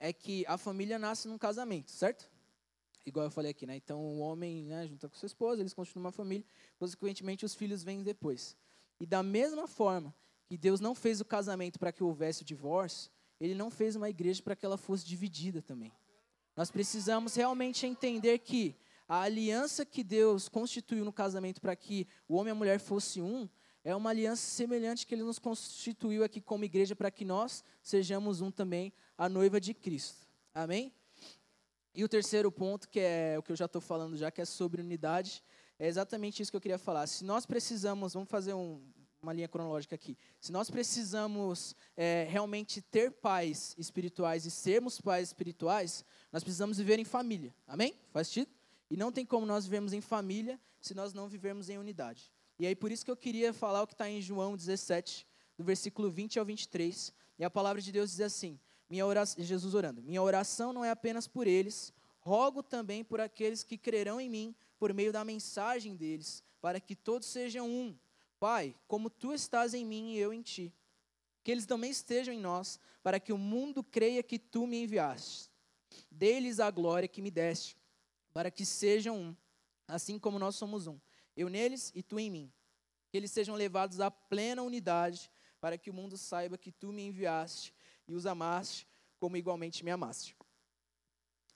[0.03, 2.29] é que a família nasce num casamento, certo?
[3.05, 3.77] Igual eu falei aqui, né?
[3.77, 6.45] Então o homem né, junta com sua esposa, eles continuam uma família,
[6.77, 8.57] consequentemente os filhos vêm depois.
[8.99, 10.13] E da mesma forma
[10.45, 14.09] que Deus não fez o casamento para que houvesse o divórcio, Ele não fez uma
[14.09, 15.93] igreja para que ela fosse dividida também.
[16.53, 18.75] Nós precisamos realmente entender que
[19.07, 23.23] a aliança que Deus constituiu no casamento para que o homem e a mulher fossem
[23.23, 23.47] um,
[23.83, 28.39] é uma aliança semelhante que Ele nos constituiu aqui como igreja para que nós sejamos
[28.41, 30.25] um também, a noiva de Cristo.
[30.53, 30.93] Amém?
[31.93, 34.45] E o terceiro ponto, que é o que eu já estou falando já, que é
[34.45, 35.43] sobre unidade,
[35.77, 37.05] é exatamente isso que eu queria falar.
[37.07, 38.81] Se nós precisamos, vamos fazer um,
[39.21, 40.17] uma linha cronológica aqui.
[40.39, 46.99] Se nós precisamos é, realmente ter pais espirituais e sermos pais espirituais, nós precisamos viver
[46.99, 47.53] em família.
[47.67, 47.95] Amém?
[48.11, 48.51] Faz sentido?
[48.89, 52.31] E não tem como nós vivermos em família se nós não vivermos em unidade.
[52.63, 55.65] E aí por isso que eu queria falar o que está em João 17, do
[55.65, 57.12] versículo 20 ao 23.
[57.38, 58.58] E a palavra de Deus diz assim:
[58.89, 63.63] minha oração, Jesus orando, minha oração não é apenas por eles, rogo também por aqueles
[63.65, 67.93] que crerão em mim por meio da mensagem deles, para que todos sejam um
[68.39, 70.73] Pai, como tu estás em mim e eu em ti,
[71.43, 75.52] que eles também estejam em nós, para que o mundo creia que tu me enviaste.
[76.10, 77.78] Dê-lhes a glória que me deste,
[78.34, 79.36] para que sejam um,
[79.86, 80.97] assim como nós somos um.
[81.35, 82.53] Eu neles e tu em mim.
[83.09, 87.03] Que eles sejam levados à plena unidade, para que o mundo saiba que tu me
[87.03, 87.73] enviaste
[88.07, 88.87] e os amaste,
[89.19, 90.35] como igualmente me amaste.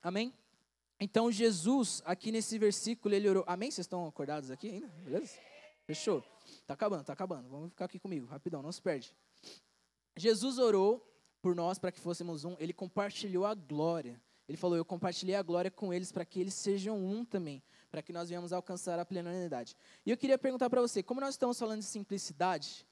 [0.02, 0.32] Amém?
[1.00, 3.44] Então Jesus, aqui nesse versículo, ele orou.
[3.46, 3.70] Amém?
[3.70, 4.88] Vocês estão acordados aqui ainda?
[5.04, 5.38] Beleza?
[5.84, 6.22] Fechou?
[6.66, 7.48] Tá acabando, tá acabando.
[7.48, 9.14] Vamos ficar aqui comigo, rapidão, não se perde.
[10.16, 11.04] Jesus orou
[11.40, 14.20] por nós para que fôssemos um, ele compartilhou a glória.
[14.48, 18.02] Ele falou: Eu compartilhei a glória com eles para que eles sejam um também, para
[18.02, 19.76] que nós venhamos alcançar a plena unidade.
[20.04, 22.86] E eu queria perguntar para você: como nós estamos falando de simplicidade,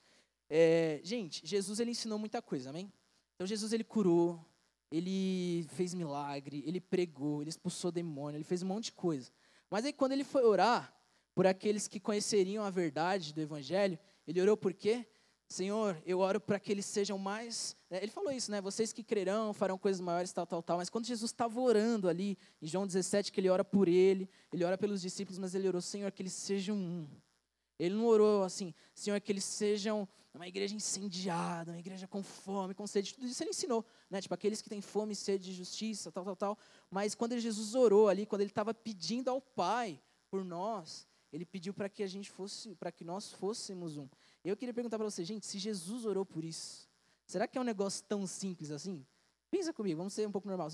[0.49, 2.93] é, gente, Jesus ele ensinou muita coisa, amém?
[3.35, 4.45] Então Jesus ele curou,
[4.91, 9.31] ele fez milagre, ele pregou, ele expulsou demônio, ele fez um monte de coisa.
[9.71, 10.97] Mas aí quando ele foi orar,
[11.37, 13.99] por aqueles que conheceriam a verdade do Evangelho.
[14.27, 15.07] Ele orou por quê?
[15.49, 17.77] Senhor, eu oro para que eles sejam mais.
[17.89, 18.61] Né, ele falou isso, né?
[18.61, 20.79] Vocês que crerão farão coisas maiores, tal, tal, tal.
[20.79, 24.65] Mas quando Jesus estava orando ali, em João 17, que ele ora por ele, ele
[24.65, 27.07] ora pelos discípulos, mas ele orou, Senhor, que eles sejam um.
[27.79, 32.75] Ele não orou assim, Senhor, que eles sejam uma igreja incendiada, uma igreja com fome,
[32.75, 33.15] com sede.
[33.15, 34.21] Tudo isso ele ensinou, né?
[34.21, 36.59] Tipo, aqueles que têm fome e sede de justiça, tal, tal, tal.
[36.91, 41.73] Mas quando Jesus orou ali, quando ele estava pedindo ao Pai por nós, ele pediu
[41.73, 44.09] para que a gente fosse, para que nós fôssemos um.
[44.49, 46.89] Eu queria perguntar para você, gente, se Jesus orou por isso,
[47.27, 49.05] será que é um negócio tão simples assim?
[49.51, 50.69] Pensa comigo, vamos ser um pouco normal.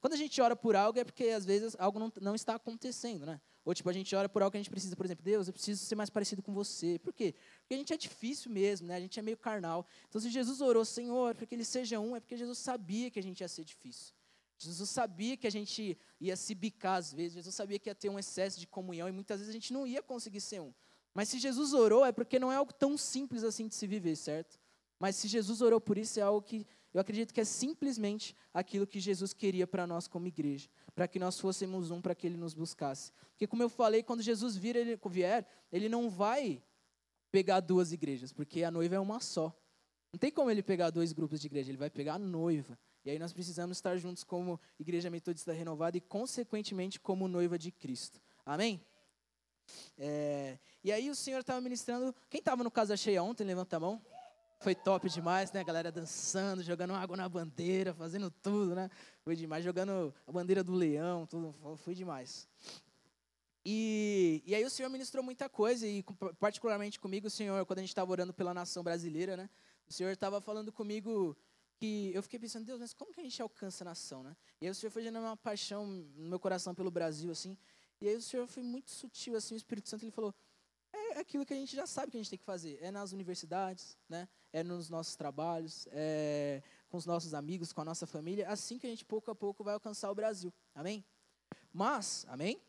[0.00, 3.24] Quando a gente ora por algo é porque às vezes algo não, não está acontecendo,
[3.24, 3.40] né?
[3.64, 5.52] Ou tipo, a gente ora por algo que a gente precisa, por exemplo, Deus, eu
[5.52, 6.98] preciso ser mais parecido com você.
[7.00, 7.34] Por quê?
[7.60, 8.96] Porque a gente é difícil mesmo, né?
[8.96, 9.86] A gente é meio carnal.
[10.08, 13.18] Então se Jesus orou, Senhor, para que ele seja um, é porque Jesus sabia que
[13.18, 14.14] a gente ia ser difícil.
[14.58, 18.08] Jesus sabia que a gente ia se bicar às vezes, Jesus sabia que ia ter
[18.08, 20.72] um excesso de comunhão e muitas vezes a gente não ia conseguir ser um.
[21.16, 24.16] Mas se Jesus orou, é porque não é algo tão simples assim de se viver,
[24.16, 24.60] certo?
[24.98, 28.86] Mas se Jesus orou por isso, é algo que eu acredito que é simplesmente aquilo
[28.86, 32.36] que Jesus queria para nós como igreja, para que nós fôssemos um, para que Ele
[32.36, 33.12] nos buscasse.
[33.30, 36.62] Porque, como eu falei, quando Jesus vir, ele, vier, Ele não vai
[37.32, 39.58] pegar duas igrejas, porque a noiva é uma só.
[40.12, 42.78] Não tem como Ele pegar dois grupos de igreja, Ele vai pegar a noiva.
[43.06, 47.70] E aí nós precisamos estar juntos como Igreja Metodista Renovada e, consequentemente, como noiva de
[47.70, 48.20] Cristo.
[48.44, 48.84] Amém?
[49.98, 52.14] É, e aí o Senhor estava ministrando.
[52.30, 53.44] Quem estava no Casa Cheia ontem?
[53.44, 54.00] Levanta a mão.
[54.60, 55.60] Foi top demais, né?
[55.60, 58.90] A galera dançando, jogando água na bandeira, fazendo tudo, né?
[59.22, 61.54] Foi demais, jogando a bandeira do leão, tudo.
[61.78, 62.48] Foi demais.
[63.64, 66.04] E, e aí o Senhor ministrou muita coisa, e
[66.38, 69.50] particularmente comigo, o Senhor, quando a gente estava orando pela nação brasileira, né?
[69.88, 71.36] O Senhor estava falando comigo
[71.76, 74.36] que eu fiquei pensando, Deus, mas como que a gente alcança a nação, né?
[74.60, 77.56] E aí o Senhor foi gerando uma paixão no meu coração pelo Brasil, assim.
[78.00, 80.34] E aí o Senhor foi muito sutil, assim, o Espírito Santo, ele falou,
[80.92, 82.78] é aquilo que a gente já sabe que a gente tem que fazer.
[82.80, 84.28] É nas universidades, né?
[84.52, 88.48] É nos nossos trabalhos, é com os nossos amigos, com a nossa família.
[88.48, 90.52] Assim que a gente, pouco a pouco, vai alcançar o Brasil.
[90.74, 91.04] Amém?
[91.72, 92.60] Mas, amém?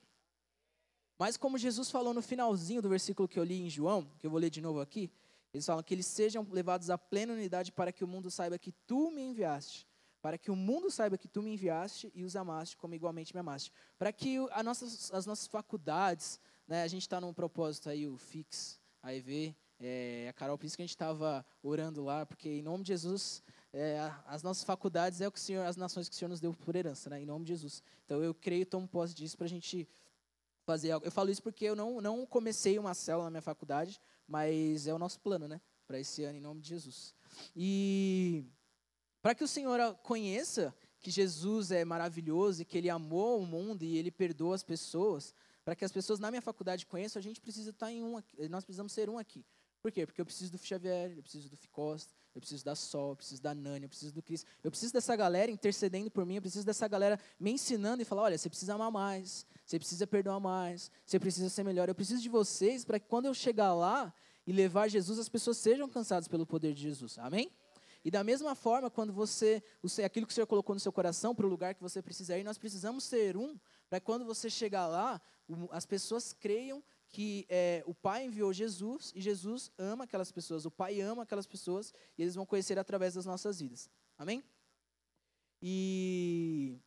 [1.18, 4.32] Mas como Jesus falou no finalzinho do versículo que eu li em João, que eu
[4.32, 5.12] vou ler de novo aqui,
[5.54, 8.72] eles falam que eles sejam levados à plena unidade para que o mundo saiba que
[8.86, 9.88] tu me enviaste.
[10.28, 13.40] Para que o mundo saiba que tu me enviaste e os amaste como igualmente me
[13.40, 13.72] amaste.
[13.98, 16.38] Para que a nossas, as nossas faculdades,
[16.68, 20.66] né, a gente está num propósito aí, o FIX, a EV, é, a Carol, por
[20.66, 24.66] isso que a gente estava orando lá, porque em nome de Jesus, é, as nossas
[24.66, 27.10] faculdades é o que o Senhor, as nações que o Senhor nos deu por herança,
[27.10, 27.82] né, em nome de Jesus.
[28.04, 29.88] Então eu creio e tomo posse disso para a gente
[30.66, 31.08] fazer algo.
[31.08, 34.94] Eu falo isso porque eu não, não comecei uma célula na minha faculdade, mas é
[34.94, 35.62] o nosso plano, né?
[35.88, 37.16] Para esse ano, em nome de Jesus.
[37.56, 38.46] E
[39.22, 43.84] para que o Senhor conheça que Jesus é maravilhoso e que ele amou o mundo
[43.84, 47.42] e ele perdoa as pessoas, para que as pessoas na minha faculdade conheçam, a gente
[47.42, 49.46] precisa estar em um nós precisamos ser um aqui.
[49.82, 50.06] Por quê?
[50.06, 53.42] Porque eu preciso do Xavier, eu preciso do Ficosta, eu preciso da Sol, eu preciso
[53.42, 54.46] da Nani, eu preciso do Cris.
[54.64, 58.24] Eu preciso dessa galera intercedendo por mim, eu preciso dessa galera me ensinando e falar,
[58.24, 61.88] olha, você precisa amar mais, você precisa perdoar mais, você precisa ser melhor.
[61.88, 64.14] Eu preciso de vocês para que quando eu chegar lá
[64.46, 67.18] e levar Jesus, as pessoas sejam cansadas pelo poder de Jesus.
[67.18, 67.52] Amém?
[68.04, 69.62] E da mesma forma, quando você,
[70.04, 72.44] aquilo que o Senhor colocou no seu coração para o lugar que você precisa ir,
[72.44, 73.58] nós precisamos ser um,
[73.90, 75.22] para quando você chegar lá,
[75.72, 80.72] as pessoas creiam que é, o Pai enviou Jesus e Jesus ama aquelas pessoas, o
[80.72, 83.90] Pai ama aquelas pessoas e eles vão conhecer através das nossas vidas.
[84.18, 84.44] Amém?
[85.62, 86.80] E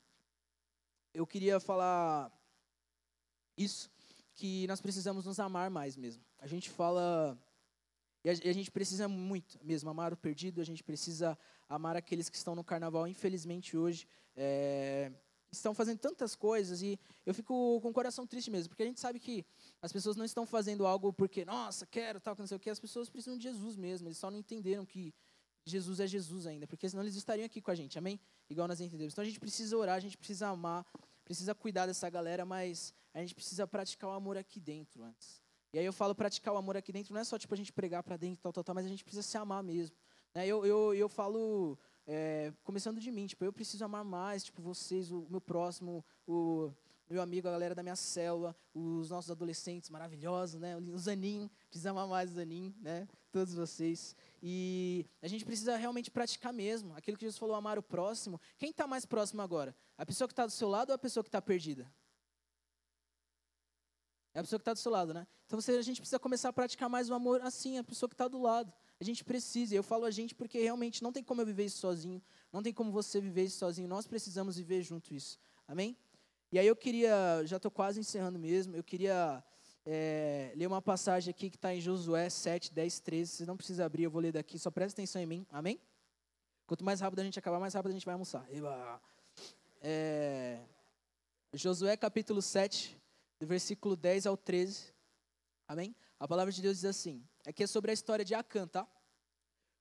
[1.12, 2.30] eu queria falar
[3.56, 3.90] isso,
[4.34, 6.22] que nós precisamos nos amar mais mesmo.
[6.38, 7.38] A gente fala
[8.22, 12.36] e a, gente precisa muito mesmo amar o perdido, a gente precisa amar aqueles que
[12.36, 13.08] estão no carnaval.
[13.08, 14.06] Infelizmente, hoje,
[14.36, 15.10] é,
[15.50, 19.00] estão fazendo tantas coisas e eu fico com o coração triste mesmo, porque a gente
[19.00, 19.44] sabe que
[19.80, 22.68] as pessoas não estão fazendo algo porque, nossa, quero, tal, que não sei o que.
[22.68, 25.14] As pessoas precisam de Jesus mesmo, eles só não entenderam que
[25.64, 28.20] Jesus é Jesus ainda, porque senão eles estariam aqui com a gente, amém?
[28.48, 29.14] Igual nós entendemos.
[29.14, 30.86] Então a gente precisa orar, a gente precisa amar,
[31.24, 35.39] precisa cuidar dessa galera, mas a gente precisa praticar o amor aqui dentro antes.
[35.72, 37.72] E aí eu falo praticar o amor aqui dentro, não é só tipo a gente
[37.72, 39.96] pregar para dentro, tal, tal, tal, mas a gente precisa se amar mesmo.
[40.34, 40.46] Né?
[40.46, 45.10] Eu, eu, eu falo, é, começando de mim, tipo, eu preciso amar mais, tipo, vocês,
[45.12, 46.72] o meu próximo, o
[47.08, 50.76] meu amigo, a galera da minha célula, os nossos adolescentes maravilhosos, né?
[50.76, 53.08] O Zanin, precisa amar mais o Zanin, né?
[53.32, 54.14] Todos vocês.
[54.40, 56.94] E a gente precisa realmente praticar mesmo.
[56.94, 58.40] Aquilo que Jesus falou, amar o próximo.
[58.58, 59.74] Quem está mais próximo agora?
[59.98, 61.92] A pessoa que está do seu lado ou a pessoa que está perdida?
[64.32, 65.26] É a pessoa que está do seu lado, né?
[65.46, 68.14] Então você, a gente precisa começar a praticar mais o amor assim, a pessoa que
[68.14, 68.72] está do lado.
[69.00, 71.78] A gente precisa, eu falo a gente porque realmente não tem como eu viver isso
[71.78, 75.38] sozinho, não tem como você viver isso sozinho, nós precisamos viver junto isso.
[75.66, 75.96] Amém?
[76.52, 79.42] E aí eu queria, já estou quase encerrando mesmo, eu queria
[79.86, 83.32] é, ler uma passagem aqui que está em Josué 7, 10, 13.
[83.32, 85.46] Vocês não precisam abrir, eu vou ler daqui, só presta atenção em mim.
[85.50, 85.80] Amém?
[86.66, 88.46] Quanto mais rápido a gente acabar, mais rápido a gente vai almoçar.
[89.82, 90.60] É,
[91.54, 92.99] Josué capítulo 7,
[93.40, 94.94] do versículo 10 ao 13.
[95.66, 95.96] Amém?
[96.18, 98.86] A palavra de Deus diz assim: aqui é sobre a história de Acã, tá?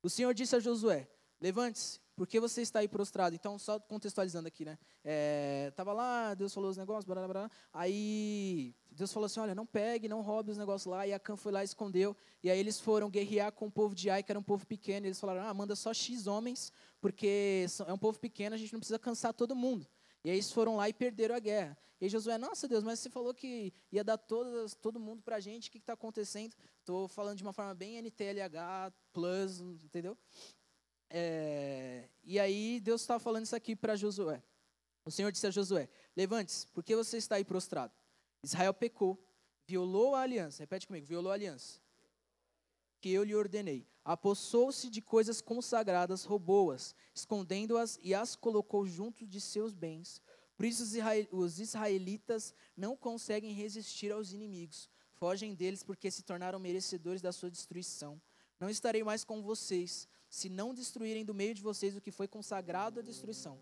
[0.02, 1.10] O Senhor disse a Josué:
[1.42, 3.36] Levante-se, porque você está aí prostrado.
[3.36, 4.80] Então, só contextualizando aqui, né?
[5.04, 7.52] É, tava lá, Deus falou os negócios, blá, blá, blá.
[7.74, 11.06] Aí Deus falou assim: olha, não pegue, não roube os negócios lá.
[11.06, 12.16] E Acã foi lá e escondeu.
[12.42, 15.06] E aí eles foram guerrear com o povo de Ai, que era um povo pequeno.
[15.06, 18.72] E eles falaram: ah, manda só X homens, porque é um povo pequeno, a gente
[18.72, 19.86] não precisa cansar todo mundo.
[20.24, 21.78] E aí eles foram lá e perderam a guerra.
[22.02, 25.40] E Josué, nossa Deus, mas você falou que ia dar todas, todo mundo para a
[25.40, 26.56] gente, o que está acontecendo?
[26.80, 30.18] Estou falando de uma forma bem NTLH, plus, entendeu?
[31.10, 34.42] É, e aí Deus estava falando isso aqui para Josué.
[35.04, 37.94] O Senhor disse a Josué, levante-se, porque você está aí prostrado?
[38.44, 39.22] Israel pecou,
[39.68, 41.82] violou a aliança, repete comigo, violou a aliança
[43.00, 43.88] que eu lhe ordenei.
[44.04, 50.22] Apossou-se de coisas consagradas, roubou-as, escondendo-as e as colocou junto de seus bens.
[50.58, 50.84] Por isso
[51.32, 54.90] os israelitas não conseguem resistir aos inimigos.
[55.14, 58.22] Fogem deles porque se tornaram merecedores da sua destruição.
[58.60, 62.28] Não estarei mais com vocês, se não destruírem do meio de vocês o que foi
[62.28, 63.60] consagrado à destruição.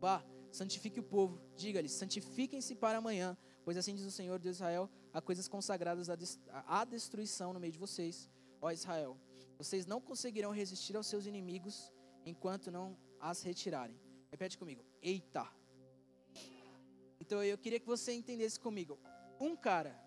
[0.00, 4.90] Vá, santifique o povo, diga-lhes, santifiquem-se para amanhã, pois assim diz o Senhor Deus Israel,
[5.12, 8.28] há coisas consagradas à destruição no meio de vocês
[8.60, 9.16] ó Israel,
[9.58, 11.92] vocês não conseguirão resistir aos seus inimigos
[12.24, 13.98] enquanto não as retirarem.
[14.30, 14.84] Repete comigo.
[15.02, 15.46] Eita.
[17.20, 18.98] Então eu queria que você entendesse comigo.
[19.38, 19.98] Um cara,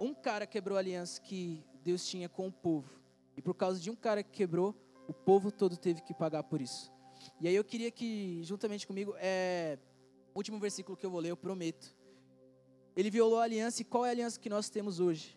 [0.00, 2.90] um cara quebrou a aliança que Deus tinha com o povo.
[3.36, 4.74] E por causa de um cara que quebrou,
[5.08, 6.92] o povo todo teve que pagar por isso.
[7.40, 9.78] E aí eu queria que, juntamente comigo, é,
[10.34, 11.96] último versículo que eu vou ler, eu prometo.
[12.96, 15.36] Ele violou a aliança, e qual é a aliança que nós temos hoje?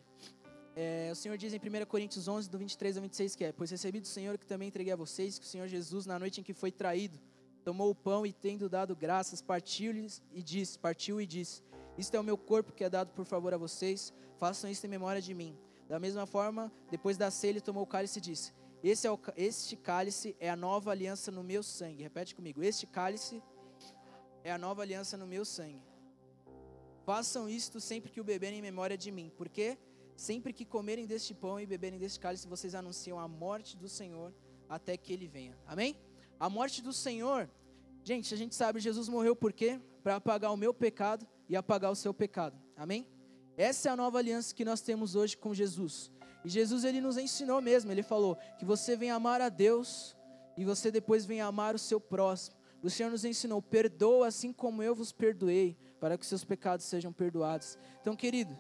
[0.80, 3.72] É, o Senhor diz em 1 Coríntios 11, do 23 ao 26, que é: Pois
[3.72, 6.44] recebi do Senhor que também entreguei a vocês, que o Senhor Jesus, na noite em
[6.44, 7.20] que foi traído,
[7.64, 11.64] tomou o pão e, tendo dado graças, partiu-lhes e disse: Partiu e disse:
[11.98, 14.90] Isto é o meu corpo que é dado por favor a vocês, façam isso em
[14.90, 15.58] memória de mim.
[15.90, 19.20] Da mesma forma, depois da ceia, ele tomou o cálice e disse: Esse é o,
[19.36, 22.04] Este cálice é a nova aliança no meu sangue.
[22.04, 23.42] Repete comigo: Este cálice
[24.44, 25.82] é a nova aliança no meu sangue.
[27.04, 29.32] Façam isto sempre que o beberem em memória de mim.
[29.36, 29.76] Por quê?
[30.18, 34.34] Sempre que comerem deste pão e beberem deste cálice, vocês anunciam a morte do Senhor
[34.68, 35.56] até que ele venha.
[35.68, 35.96] Amém?
[36.40, 37.48] A morte do Senhor,
[38.04, 39.80] gente, a gente sabe, Jesus morreu por quê?
[40.02, 42.60] Para apagar o meu pecado e apagar o seu pecado.
[42.76, 43.08] Amém?
[43.56, 46.12] Essa é a nova aliança que nós temos hoje com Jesus.
[46.44, 50.18] E Jesus ele nos ensinou mesmo, ele falou que você vem amar a Deus
[50.58, 52.58] e você depois vem amar o seu próximo.
[52.82, 57.14] O Senhor nos ensinou: perdoa assim como eu vos perdoei, para que seus pecados sejam
[57.14, 57.78] perdoados.
[58.02, 58.58] Então, querido,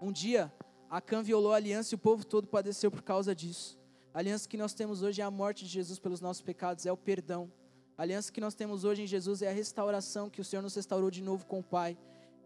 [0.00, 0.52] um dia
[0.96, 3.78] Acã violou a aliança e o povo todo padeceu por causa disso.
[4.14, 6.90] A aliança que nós temos hoje é a morte de Jesus pelos nossos pecados, é
[6.90, 7.52] o perdão.
[7.98, 10.74] A aliança que nós temos hoje em Jesus é a restauração, que o Senhor nos
[10.74, 11.98] restaurou de novo com o Pai.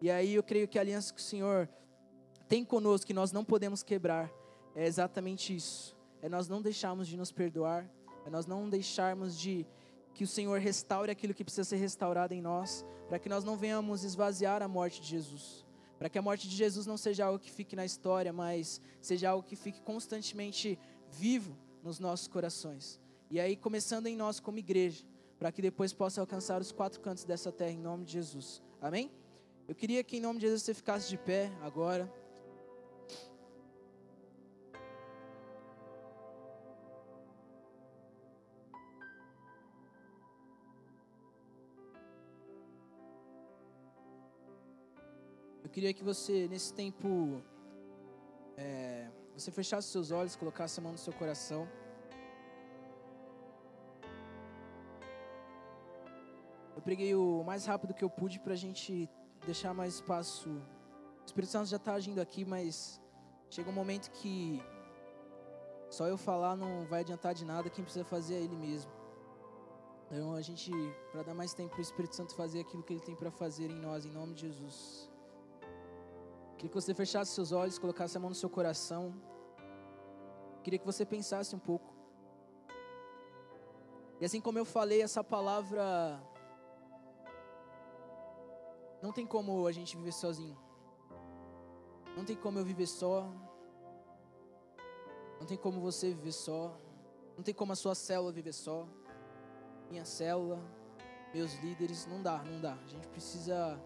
[0.03, 1.69] E aí eu creio que a aliança que o Senhor
[2.49, 4.29] tem conosco, que nós não podemos quebrar,
[4.75, 5.97] é exatamente isso.
[6.21, 7.89] É nós não deixarmos de nos perdoar,
[8.27, 9.65] é nós não deixarmos de
[10.13, 13.57] que o Senhor restaure aquilo que precisa ser restaurado em nós, para que nós não
[13.57, 15.70] venhamos esvaziar a morte de Jesus.
[16.01, 19.29] Para que a morte de Jesus não seja algo que fique na história, mas seja
[19.29, 20.79] algo que fique constantemente
[21.11, 22.99] vivo nos nossos corações.
[23.31, 25.05] E aí, começando em nós como igreja,
[25.39, 28.63] para que depois possa alcançar os quatro cantos dessa terra, em nome de Jesus.
[28.81, 29.11] Amém?
[29.69, 32.11] Eu queria que, em nome de Jesus, você ficasse de pé agora.
[45.71, 47.41] Eu queria que você, nesse tempo,
[48.57, 51.69] é, você fechasse seus olhos, colocasse a mão no seu coração.
[56.75, 59.09] Eu preguei o mais rápido que eu pude para a gente
[59.47, 60.51] deixar mais espaço.
[60.51, 63.01] O Espírito Santo já está agindo aqui, mas
[63.49, 64.61] chega um momento que
[65.89, 68.91] só eu falar não vai adiantar de nada, quem precisa fazer é Ele mesmo.
[70.07, 70.73] Então a gente,
[71.13, 73.71] para dar mais tempo para o Espírito Santo fazer aquilo que Ele tem para fazer
[73.71, 75.10] em nós, em nome de Jesus.
[76.61, 79.15] Queria que você fechasse seus olhos, colocasse a mão no seu coração.
[80.63, 81.91] Queria que você pensasse um pouco.
[84.21, 86.23] E assim como eu falei, essa palavra
[89.01, 90.55] não tem como a gente viver sozinho.
[92.15, 93.27] Não tem como eu viver só.
[95.41, 96.79] Não tem como você viver só.
[97.39, 98.87] Não tem como a sua célula viver só.
[99.89, 100.61] Minha célula,
[101.33, 102.75] meus líderes, não dá, não dá.
[102.75, 103.81] A gente precisa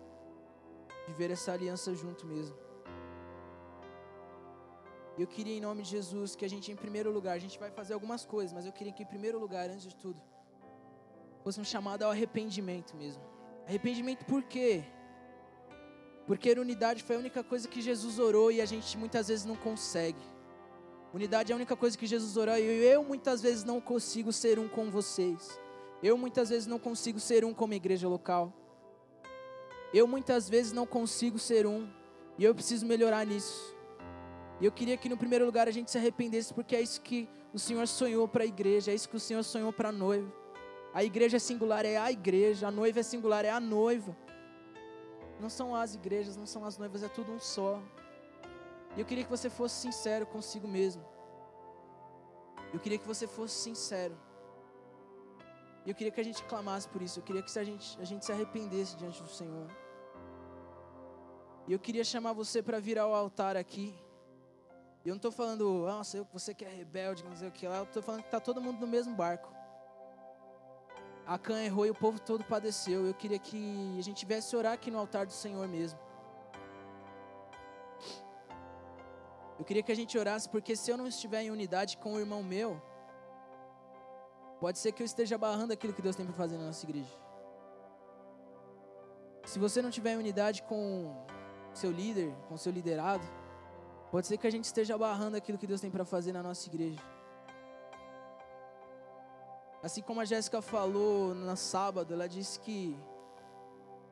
[1.07, 2.57] viver essa aliança junto mesmo.
[5.17, 7.71] Eu queria, em nome de Jesus, que a gente, em primeiro lugar, a gente vai
[7.71, 10.21] fazer algumas coisas, mas eu queria que, em primeiro lugar, antes de tudo,
[11.43, 13.23] fosse um chamado ao arrependimento mesmo.
[13.67, 14.83] Arrependimento por quê?
[16.27, 19.57] Porque unidade foi a única coisa que Jesus orou e a gente muitas vezes não
[19.57, 20.21] consegue.
[21.13, 24.59] Unidade é a única coisa que Jesus orou e eu muitas vezes não consigo ser
[24.59, 25.61] um com vocês.
[26.03, 28.53] Eu muitas vezes não consigo ser um como igreja local.
[29.95, 31.89] Eu muitas vezes não consigo ser um
[32.37, 33.73] e eu preciso melhorar nisso.
[34.61, 37.29] E eu queria que no primeiro lugar a gente se arrependesse, porque é isso que
[37.53, 40.33] o Senhor sonhou para a igreja, é isso que o Senhor sonhou para a noiva.
[40.93, 44.17] A igreja é singular é a igreja, a noiva é singular é a noiva.
[45.39, 47.81] Não são as igrejas, não são as noivas, é tudo um só.
[48.97, 51.05] E eu queria que você fosse sincero consigo mesmo.
[52.73, 54.17] Eu queria que você fosse sincero.
[55.87, 57.21] E eu queria que a gente clamasse por isso.
[57.21, 59.84] Eu queria que a gente, a gente se arrependesse diante do Senhor.
[61.67, 63.95] E eu queria chamar você para vir ao altar aqui.
[65.05, 67.79] E eu não estou falando, nossa, você que é rebelde, não sei o que lá.
[67.79, 69.53] Eu estou falando que está todo mundo no mesmo barco.
[71.27, 73.07] A Cã errou e o povo todo padeceu.
[73.07, 75.99] Eu queria que a gente tivesse orar aqui no altar do Senhor mesmo.
[79.59, 82.21] Eu queria que a gente orasse, porque se eu não estiver em unidade com o
[82.21, 82.83] irmão meu,
[84.61, 87.15] pode ser que eu esteja barrando aquilo que Deus tem para fazer na nossa igreja.
[89.47, 91.25] Se você não tiver em unidade com
[91.79, 93.25] seu líder, com seu liderado,
[94.15, 96.69] Pode ser que a gente esteja barrando aquilo que Deus tem para fazer na nossa
[96.69, 97.01] igreja.
[99.83, 102.97] Assim como a Jéssica falou no sábado, ela disse que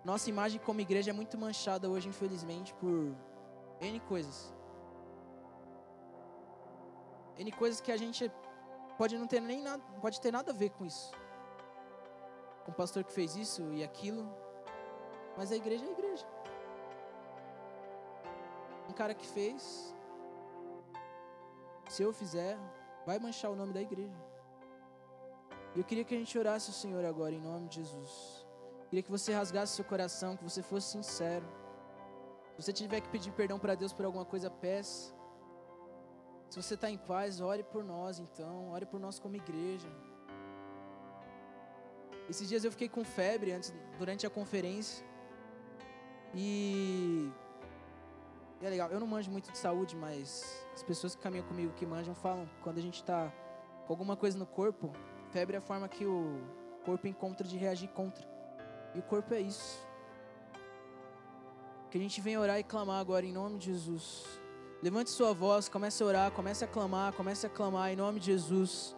[0.05, 3.15] nossa imagem como igreja é muito manchada hoje, infelizmente, por
[3.81, 4.53] N coisas.
[7.39, 8.29] N coisas que a gente
[8.99, 11.13] pode não ter nem nada, pode ter nada a ver com isso.
[12.65, 14.29] Com o pastor que fez isso e aquilo.
[15.39, 16.32] Mas a igreja é a igreja.
[19.03, 19.93] Cara que fez,
[21.89, 22.57] se eu fizer,
[23.05, 24.21] vai manchar o nome da igreja.
[25.75, 28.47] E eu queria que a gente orasse o Senhor agora, em nome de Jesus.
[28.83, 31.45] Eu queria que você rasgasse seu coração, que você fosse sincero.
[32.53, 35.13] Se você tiver que pedir perdão para Deus por alguma coisa, peça.
[36.49, 39.91] Se você está em paz, ore por nós então, ore por nós como igreja.
[42.31, 45.05] Esses dias eu fiquei com febre antes, durante a conferência.
[46.33, 47.33] E
[48.63, 51.73] e é legal, eu não manjo muito de saúde, mas as pessoas que caminham comigo,
[51.73, 53.33] que manjam, falam quando a gente está
[53.85, 54.93] com alguma coisa no corpo,
[55.33, 56.41] febre é a forma que o
[56.85, 58.25] corpo encontra de reagir contra.
[58.95, 59.85] E o corpo é isso.
[61.91, 64.25] Que a gente vem orar e clamar agora em nome de Jesus.
[64.81, 68.27] Levante sua voz, comece a orar, comece a clamar, comece a clamar em nome de
[68.27, 68.95] Jesus.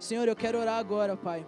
[0.00, 1.46] Senhor, eu quero orar agora, Pai.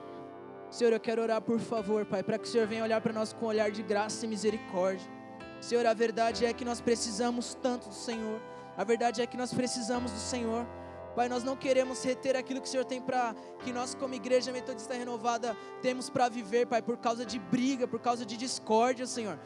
[0.70, 3.32] Senhor, eu quero orar por favor, Pai, para que o Senhor venha olhar para nós
[3.32, 5.13] com um olhar de graça e misericórdia.
[5.60, 8.40] Senhor, a verdade é que nós precisamos tanto do Senhor.
[8.76, 10.66] A verdade é que nós precisamos do Senhor.
[11.14, 14.50] Pai, nós não queremos reter aquilo que o Senhor tem para que nós, como igreja
[14.50, 19.38] metodista renovada, temos para viver, Pai, por causa de briga, por causa de discórdia, Senhor,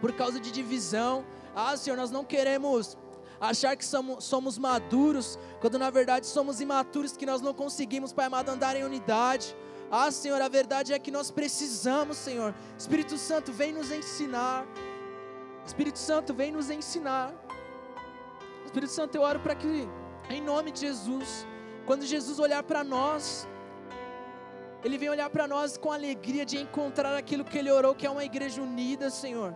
[0.00, 1.24] por causa de divisão.
[1.54, 2.98] Ah, Senhor, nós não queremos
[3.40, 8.26] achar que somos, somos maduros, quando na verdade somos imaturos, que nós não conseguimos, Pai
[8.26, 9.54] amado, andar em unidade.
[9.90, 12.52] Ah, Senhor, a verdade é que nós precisamos, Senhor.
[12.76, 14.66] Espírito Santo, vem nos ensinar.
[15.66, 17.32] Espírito Santo, vem nos ensinar.
[18.64, 19.88] Espírito Santo, eu oro para que
[20.30, 21.46] em nome de Jesus.
[21.86, 23.46] Quando Jesus olhar para nós,
[24.82, 28.10] Ele vem olhar para nós com alegria de encontrar aquilo que Ele orou, que é
[28.10, 29.54] uma igreja unida, Senhor.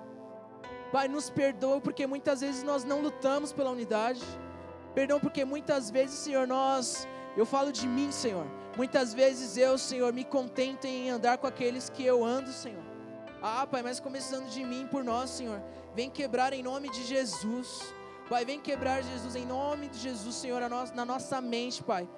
[0.92, 4.22] Pai, nos perdoa porque muitas vezes nós não lutamos pela unidade.
[4.94, 7.06] Perdão porque muitas vezes, Senhor, nós,
[7.36, 8.46] eu falo de mim, Senhor.
[8.76, 12.82] Muitas vezes eu, Senhor, me contento em andar com aqueles que eu ando, Senhor.
[13.42, 15.62] Ah, Pai, mas começando de mim por nós, Senhor.
[15.98, 17.92] Vem quebrar em nome de Jesus.
[18.28, 20.60] Pai, vem quebrar, Jesus, em nome de Jesus, Senhor,
[20.94, 22.08] na nossa mente, Pai.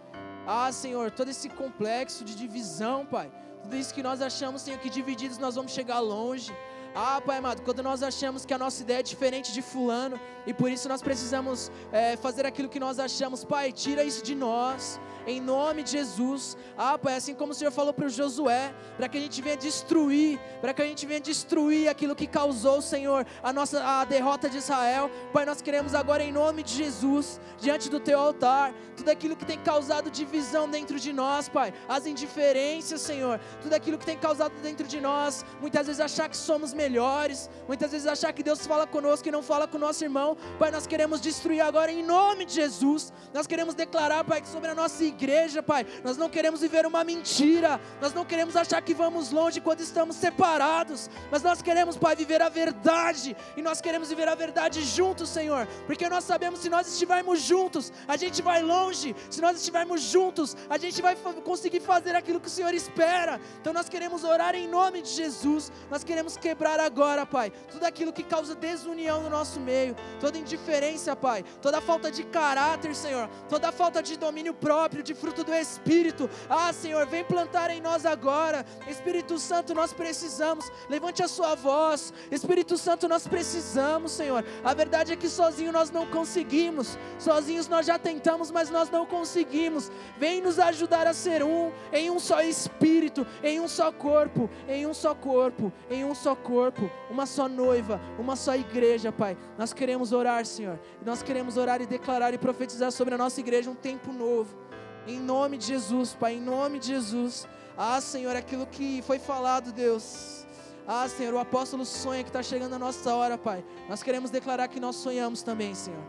[0.47, 3.33] Ah, Senhor, todo esse complexo de divisão, Pai.
[3.63, 6.55] Tudo isso que nós achamos, Senhor, que divididos nós vamos chegar longe.
[6.95, 10.53] Ah, Pai amado, quando nós achamos que a nossa ideia é diferente de Fulano e
[10.53, 15.01] por isso nós precisamos é, fazer aquilo que nós achamos, Pai, tira isso de nós
[15.31, 16.57] em nome de Jesus.
[16.77, 19.57] Ah, Pai, assim como o Senhor falou para o Josué, para que a gente venha
[19.57, 24.49] destruir, para que a gente venha destruir aquilo que causou, Senhor, a nossa a derrota
[24.49, 25.11] de Israel.
[25.33, 29.45] Pai, nós queremos agora em nome de Jesus, diante do teu altar, tudo aquilo que
[29.45, 34.53] tem causado divisão dentro de nós, Pai, as indiferenças, Senhor, tudo aquilo que tem causado
[34.63, 38.87] dentro de nós, muitas vezes achar que somos melhores, muitas vezes achar que Deus fala
[38.87, 40.37] conosco e não fala com o nosso irmão.
[40.59, 43.13] Pai, nós queremos destruir agora em nome de Jesus.
[43.33, 45.20] Nós queremos declarar, Pai, que sobre a nossa igreja,
[45.63, 45.87] Pai.
[46.05, 50.17] Nós não queremos viver uma mentira, nós não queremos achar que vamos longe quando estamos
[50.17, 55.29] separados, mas nós queremos, Pai, viver a verdade, e nós queremos viver a verdade juntos,
[55.29, 60.01] Senhor, porque nós sabemos se nós estivermos juntos, a gente vai longe, se nós estivermos
[60.01, 63.41] juntos, a gente vai conseguir fazer aquilo que o Senhor espera.
[63.61, 68.13] Então nós queremos orar em nome de Jesus, nós queremos quebrar agora, Pai, tudo aquilo
[68.13, 73.73] que causa desunião no nosso meio, toda indiferença, Pai, toda falta de caráter, Senhor, toda
[73.73, 76.29] falta de domínio próprio de fruto do Espírito.
[76.49, 78.65] Ah, Senhor, vem plantar em nós agora.
[78.89, 80.71] Espírito Santo, nós precisamos.
[80.89, 82.13] Levante a sua voz.
[82.31, 84.45] Espírito Santo, nós precisamos, Senhor.
[84.65, 86.99] A verdade é que sozinho nós não conseguimos.
[87.19, 89.91] Sozinhos nós já tentamos, mas nós não conseguimos.
[90.19, 94.87] Vem nos ajudar a ser um, em um só espírito, em um só corpo, em
[94.87, 99.37] um só corpo, em um só corpo, uma só noiva, uma só igreja, Pai.
[99.59, 100.79] Nós queremos orar, Senhor.
[101.05, 104.70] Nós queremos orar e declarar e profetizar sobre a nossa igreja um tempo novo.
[105.07, 107.47] Em nome de Jesus, Pai, em nome de Jesus.
[107.77, 110.47] Ah, Senhor, aquilo que foi falado, Deus.
[110.87, 113.65] Ah, Senhor, o apóstolo sonha que está chegando a nossa hora, Pai.
[113.89, 116.03] Nós queremos declarar que nós sonhamos também, Senhor.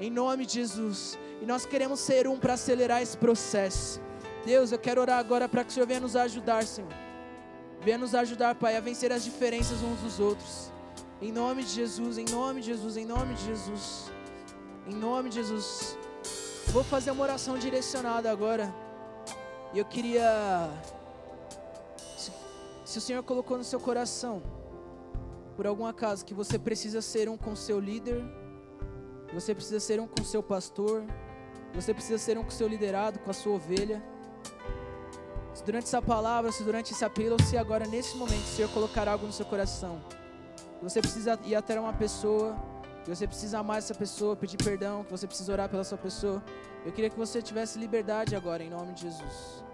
[0.00, 1.18] Em nome de Jesus.
[1.42, 4.00] E nós queremos ser um para acelerar esse processo.
[4.44, 6.90] Deus, eu quero orar agora para que o Senhor venha nos ajudar, Senhor.
[7.82, 10.72] Venha nos ajudar, Pai, a vencer as diferenças uns dos outros.
[11.20, 14.10] Em nome de Jesus, em nome de Jesus, em nome de Jesus.
[14.86, 15.98] Em nome de Jesus.
[16.70, 18.72] Vou fazer uma oração direcionada agora.
[19.72, 20.70] E eu queria.
[22.16, 22.30] Se,
[22.84, 24.42] se, o Senhor colocou no seu coração,
[25.56, 28.22] por algum acaso, que você precisa ser um com seu líder,
[29.32, 31.04] você precisa ser um com seu pastor,
[31.74, 34.02] você precisa ser um com seu liderado, com a sua ovelha.
[35.54, 38.70] Se durante essa palavra, se durante esse apelo, ou se agora nesse momento o Senhor
[38.72, 40.00] colocar algo no seu coração,
[40.82, 42.54] você precisa ir até uma pessoa
[43.04, 46.42] que você precisa amar essa pessoa, pedir perdão, que você precisa orar pela sua pessoa.
[46.84, 49.64] Eu queria que você tivesse liberdade agora, em nome de Jesus.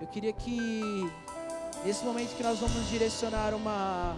[0.00, 0.80] Eu queria que,
[1.84, 4.16] nesse momento que nós vamos direcionar uma.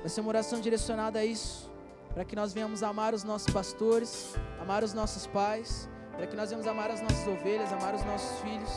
[0.00, 1.70] Vai ser uma oração direcionada a isso,
[2.14, 6.48] para que nós venhamos amar os nossos pastores, amar os nossos pais, para que nós
[6.48, 8.70] venhamos amar as nossas ovelhas, amar os nossos filhos.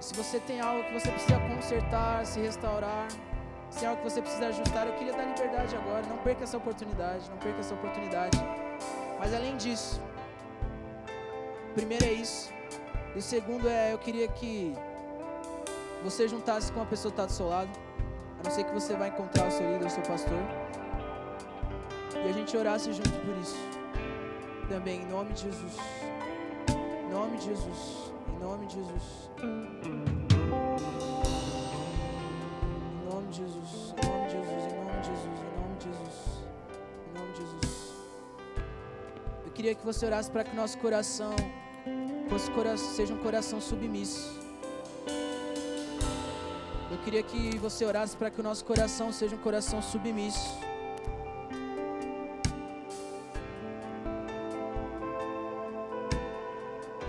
[0.00, 3.08] Se você tem algo que você precisa consertar, se restaurar,
[3.74, 6.06] se é algo que você precisa ajustar, eu queria dar liberdade agora.
[6.06, 8.38] Não perca essa oportunidade, não perca essa oportunidade.
[9.18, 10.00] Mas além disso,
[11.74, 12.52] primeiro é isso.
[13.14, 14.74] E o segundo é, eu queria que
[16.04, 17.70] você juntasse com a pessoa que está do seu lado.
[18.38, 20.38] A não ser que você vai encontrar o seu líder, o seu pastor.
[22.24, 23.58] E a gente orasse junto por isso.
[24.68, 25.76] Também, em nome de Jesus.
[26.68, 28.12] Em nome de Jesus.
[28.28, 28.74] Em nome de.
[28.74, 29.30] Jesus,
[39.64, 41.34] queria que você orasse para que nosso coração
[42.28, 42.50] fosse
[42.94, 44.38] seja um coração submisso.
[46.90, 50.50] Eu queria que você orasse para que o nosso coração seja um coração submisso.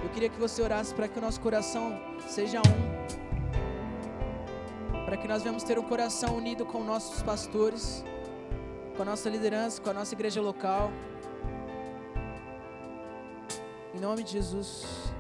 [0.02, 2.78] Eu queria que você orasse para que o nosso coração seja um.
[5.04, 8.02] Para que nós venhamos ter um coração unido com nossos pastores,
[8.96, 10.90] com a nossa liderança, com a nossa igreja local.
[13.96, 15.15] Em nome de Jesus.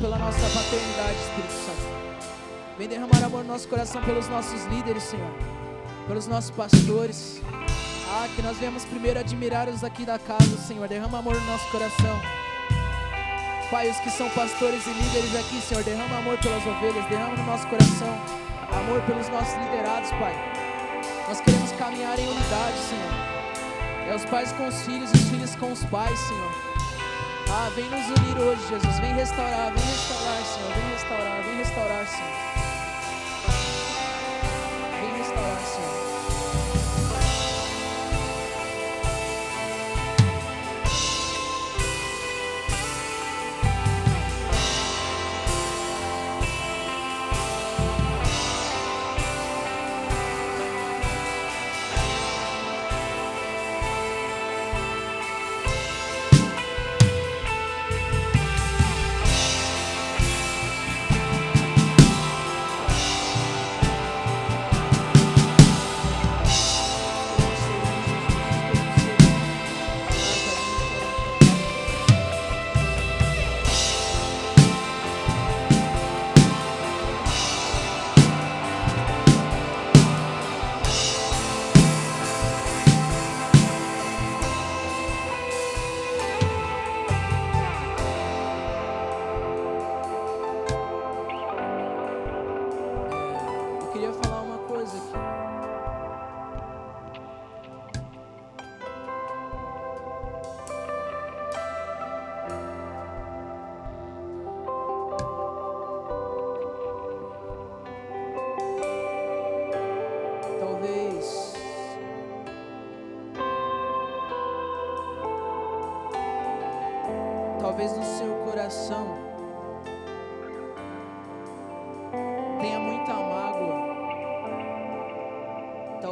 [0.00, 2.78] Pela nossa paternidade, Espírito Santo.
[2.78, 5.30] Vem derramar amor no nosso coração pelos nossos líderes, Senhor,
[6.08, 7.42] pelos nossos pastores.
[8.08, 10.88] Ah, que nós viemos primeiro admirar os aqui da casa, Senhor.
[10.88, 12.20] Derrama amor no nosso coração.
[13.70, 17.44] Pai, os que são pastores e líderes aqui, Senhor, derrama amor pelas ovelhas, derrama no
[17.44, 18.40] nosso coração
[18.72, 20.34] amor pelos nossos liderados, Pai.
[21.28, 24.10] Nós queremos caminhar em unidade, Senhor.
[24.10, 26.69] É os pais com os filhos, os filhos com os pais, Senhor.
[27.52, 29.00] Ah, vem nos unir hoje, Jesus.
[29.00, 30.72] Vem restaurar, vem restaurar, Senhor.
[30.72, 32.59] Vem restaurar, vem restaurar, Senhor.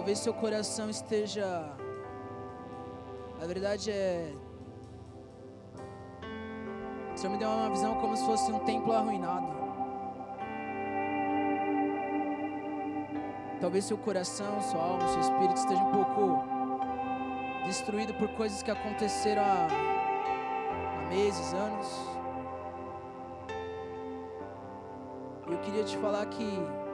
[0.08, 1.70] Talvez seu coração esteja.
[3.42, 4.32] A verdade é.
[7.12, 9.48] O Senhor me deu uma visão como se fosse um templo arruinado.
[13.60, 16.42] Talvez seu coração, sua alma, seu espírito esteja um pouco
[17.66, 19.68] destruído por coisas que aconteceram há
[21.10, 21.86] meses, anos.
[25.46, 26.87] Eu queria te falar que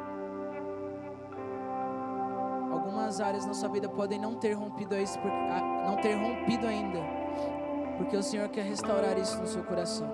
[3.14, 5.18] algumas áreas na sua vida podem não ter rompido isso,
[5.86, 6.98] não ter rompido ainda,
[7.96, 10.08] porque o Senhor quer restaurar isso no seu coração.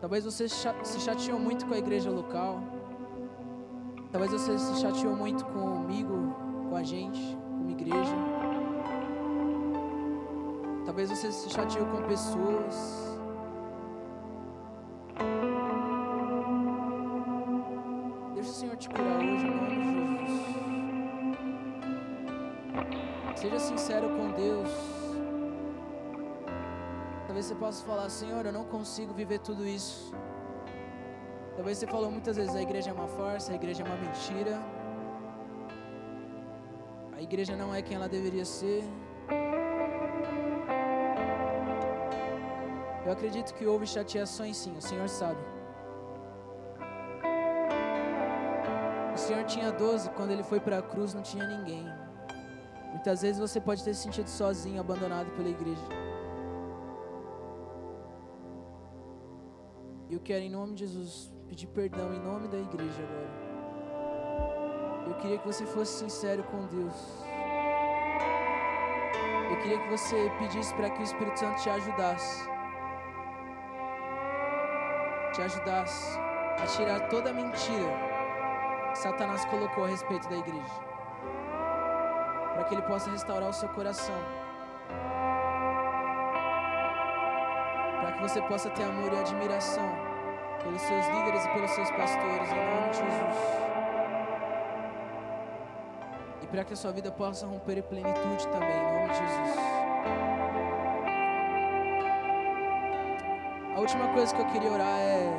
[0.00, 2.60] Talvez você se chateou muito com a igreja local.
[4.12, 6.36] Talvez você se chateou muito comigo,
[6.68, 8.16] com a gente, como igreja.
[10.84, 13.15] Talvez você se chateou com pessoas.
[27.36, 30.10] Talvez você possa falar, Senhor, eu não consigo viver tudo isso.
[31.54, 34.58] Talvez você falou muitas vezes, a igreja é uma farsa, a igreja é uma mentira.
[37.14, 38.82] A igreja não é quem ela deveria ser.
[43.04, 45.42] Eu acredito que houve chateações sim, o Senhor sabe.
[49.14, 51.84] O Senhor tinha 12, quando ele foi para a cruz não tinha ninguém.
[52.92, 56.05] Muitas vezes você pode ter se sentido sozinho, abandonado pela igreja.
[60.26, 63.30] Quero, em nome de Jesus, pedir perdão em nome da igreja agora.
[65.06, 67.24] Eu queria que você fosse sincero com Deus.
[69.48, 72.56] Eu queria que você pedisse para que o Espírito Santo te ajudasse
[75.32, 76.18] te ajudasse
[76.60, 77.92] a tirar toda mentira
[78.90, 80.80] que Satanás colocou a respeito da igreja.
[82.54, 84.18] Para que ele possa restaurar o seu coração.
[88.00, 90.05] Para que você possa ter amor e admiração
[90.66, 93.36] pelos seus líderes e pelos seus pastores, em nome de Jesus.
[96.42, 99.56] E para que a sua vida possa romper em plenitude também, em nome de Jesus.
[103.76, 105.32] A última coisa que eu queria orar é.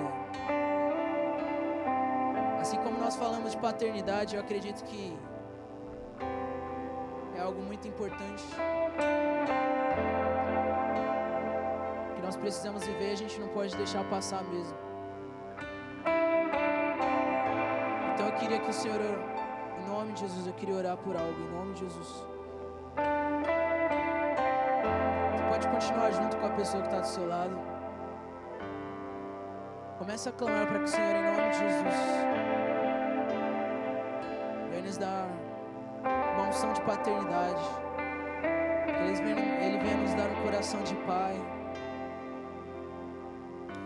[2.62, 5.18] Assim como nós falamos de paternidade, eu acredito que
[7.36, 8.44] é algo muito importante.
[12.16, 14.87] Que nós precisamos viver, a gente não pode deixar passar mesmo.
[18.48, 21.74] Queria que o Senhor, em nome de Jesus, eu queria orar por algo, em nome
[21.74, 22.26] de Jesus.
[25.34, 27.60] Você pode continuar junto com a pessoa que está do seu lado.
[29.98, 31.96] Comece a clamar para que o Senhor, em nome de Jesus,
[34.70, 35.28] venha nos dar
[36.36, 37.66] uma unção de paternidade.
[39.62, 41.36] Ele venha nos dar um coração de pai.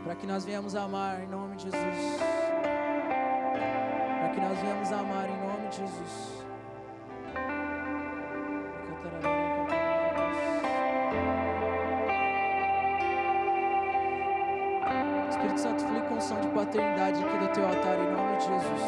[0.03, 2.40] Para que nós venhamos amar em nome de Jesus.
[4.33, 6.41] Que nós venhamos amar em nome de Jesus.
[15.29, 18.81] Espírito Santo, flui com unção de paternidade aqui do teu altar em nome de Jesus.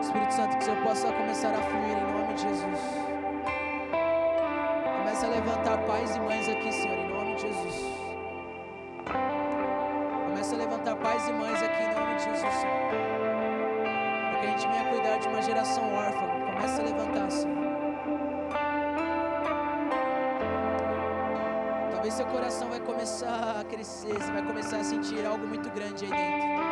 [0.00, 2.80] Espírito Santo, que o Senhor possa começar a fluir em nome de Jesus.
[4.98, 7.84] Comece a levantar pais e mães aqui, Senhor, em nome de Jesus.
[10.26, 13.11] Comece a levantar pais e mães aqui em nome de Jesus, Senhor.
[15.22, 16.26] De uma geração órfã.
[16.46, 17.62] Comece a levantar, Senhor.
[21.92, 26.04] Talvez seu coração vai começar a crescer, você vai começar a sentir algo muito grande
[26.04, 26.62] aí dentro.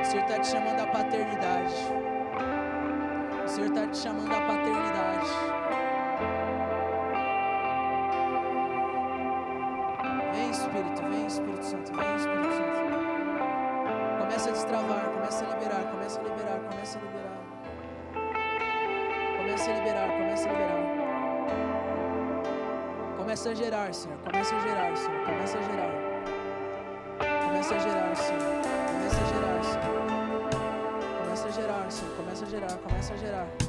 [0.00, 1.74] O Senhor está te chamando à paternidade.
[3.44, 5.81] O Senhor está te chamando à paternidade.
[23.82, 24.18] Gerar, Senhor.
[24.18, 25.24] Começa a gerar, Senhor.
[25.24, 25.90] Começa a gerar.
[27.46, 28.40] Começa a gerar, Senhor.
[28.92, 30.02] Começa a gerar, Senhor.
[31.18, 32.16] Começa a gerar, Senhor.
[32.16, 33.61] Começa a gerar, começa a gerar.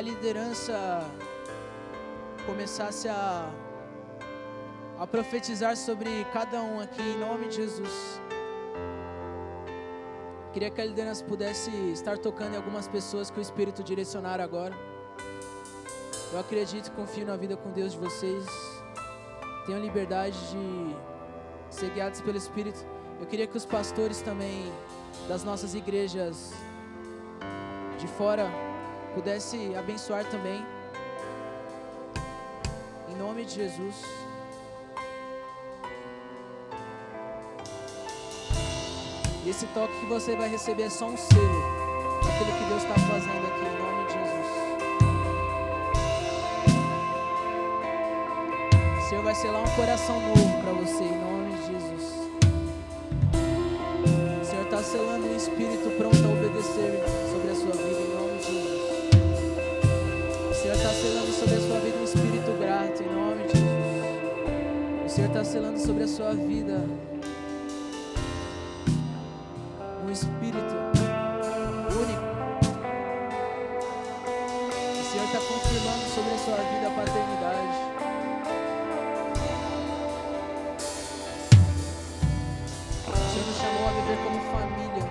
[0.00, 1.06] A liderança
[2.46, 3.50] começasse a,
[4.98, 8.18] a profetizar sobre cada um aqui, em nome de Jesus.
[10.54, 14.74] Queria que a liderança pudesse estar tocando em algumas pessoas que o Espírito direcionar agora.
[16.32, 18.46] Eu acredito e confio na vida com Deus de vocês.
[19.66, 20.96] Tenham liberdade de
[21.68, 22.86] ser guiados pelo Espírito.
[23.20, 24.72] Eu queria que os pastores também
[25.28, 26.54] das nossas igrejas
[27.98, 28.69] de fora
[29.14, 30.64] pudessem abençoar também.
[33.08, 34.02] Em nome de Jesus.
[39.44, 41.62] E esse toque que você vai receber é só um selo
[42.22, 44.48] daquilo que Deus está fazendo aqui, em nome de Jesus.
[48.98, 51.39] O Senhor vai selar um coração novo para você, em nome
[65.60, 66.88] selando sobre a sua vida
[70.02, 70.74] um espírito
[71.92, 72.30] único.
[74.98, 77.76] O Senhor está confirmando sobre a sua vida a paternidade.
[83.06, 85.06] O Senhor nos chamou a viver como família.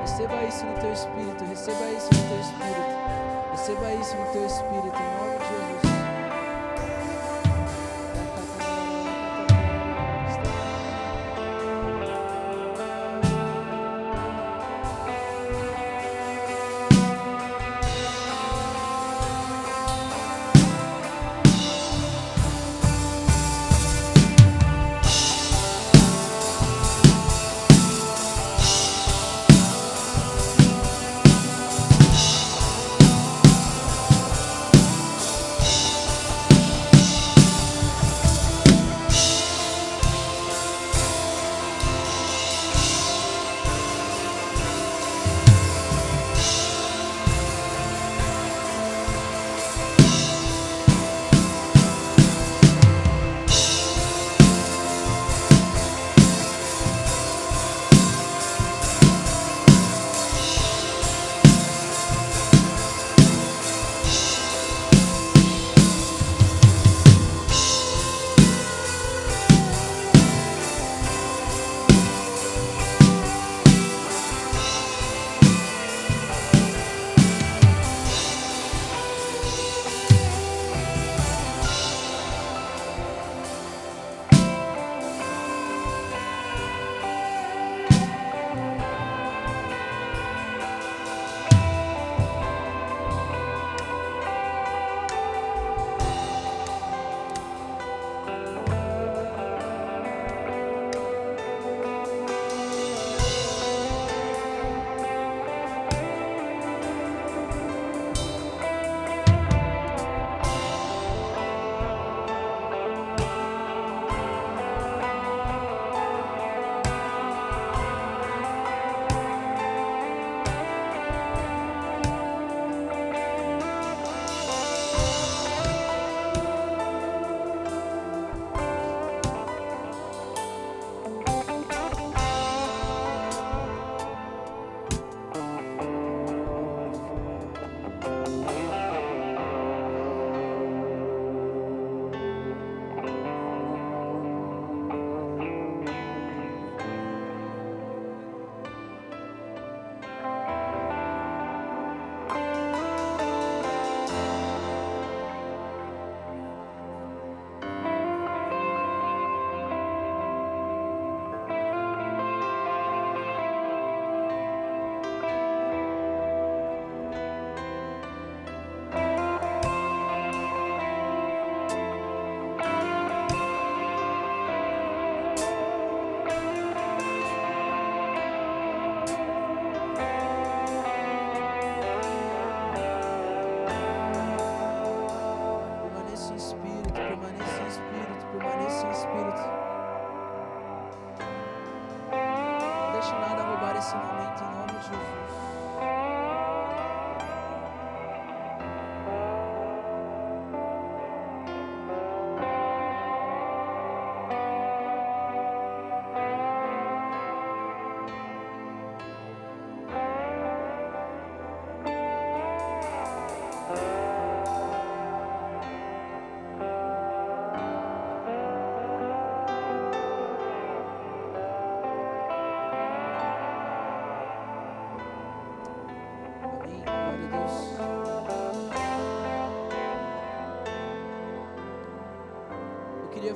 [0.00, 2.90] Receba isso no teu espírito, receba isso no teu espírito.
[3.52, 5.49] Receba isso no teu espírito, em nome de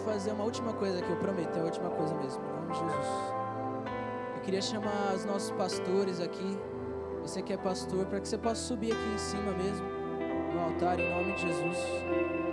[0.04, 2.78] fazer uma última coisa que eu prometo, é a última coisa mesmo, em nome de
[2.78, 3.06] Jesus.
[4.36, 6.58] Eu queria chamar os nossos pastores aqui,
[7.22, 9.86] você que é pastor, para que você possa subir aqui em cima mesmo,
[10.52, 12.43] no altar, em nome de Jesus.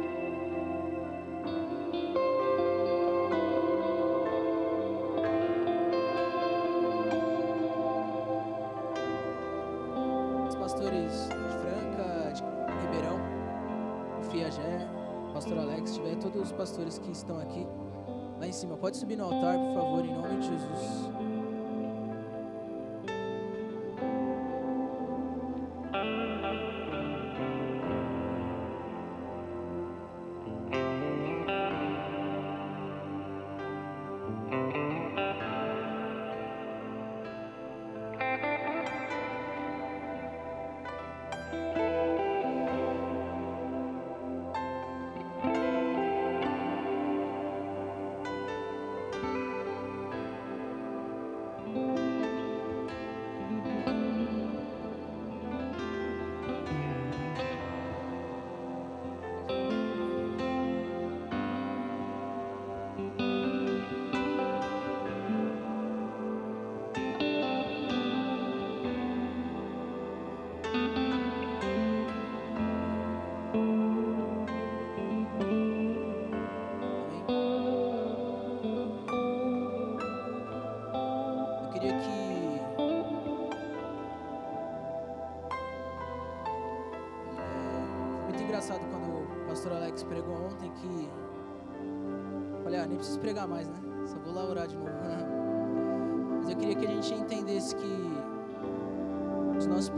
[16.30, 17.65] Todos os pastores que estão aqui
[18.39, 18.78] lá em cima.
[18.78, 21.30] Pode subir no altar, por favor, em nome de Jesus.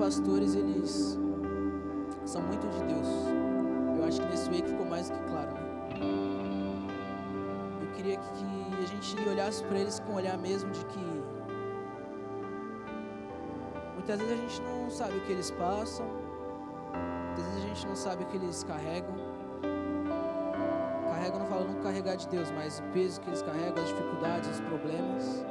[0.04, 1.18] Pastores, eles
[2.26, 3.08] são muito de Deus.
[3.97, 5.62] Eu acho que nesse wake ficou mais do que claro, né?
[7.82, 10.99] Eu queria que a gente olhasse para eles com o olhar mesmo de que
[13.93, 16.06] muitas vezes a gente não sabe o que eles passam,
[17.28, 19.16] muitas vezes a gente não sabe o que eles carregam.
[21.08, 24.49] Carregam, não falo não carregar de Deus, mas o peso que eles carregam, as dificuldades,
[24.49, 25.45] os problemas.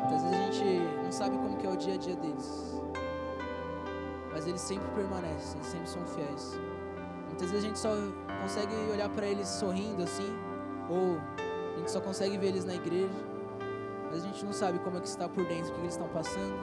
[0.00, 0.64] Muitas vezes a gente
[1.04, 2.80] não sabe como que é o dia a dia deles
[4.32, 6.58] mas eles sempre permanecem, eles sempre são fiéis.
[7.28, 7.90] Muitas vezes a gente só
[8.42, 10.36] consegue olhar para eles sorrindo assim,
[10.88, 11.18] ou
[11.74, 13.14] a gente só consegue ver eles na igreja,
[14.10, 16.08] mas a gente não sabe como é que está por dentro, o que eles estão
[16.08, 16.54] passando.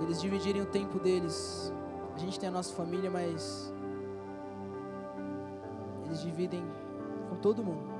[0.00, 1.72] Eles dividirem o tempo deles.
[2.14, 3.72] A gente tem a nossa família, mas
[6.04, 6.62] eles dividem
[7.28, 7.92] com todo mundo.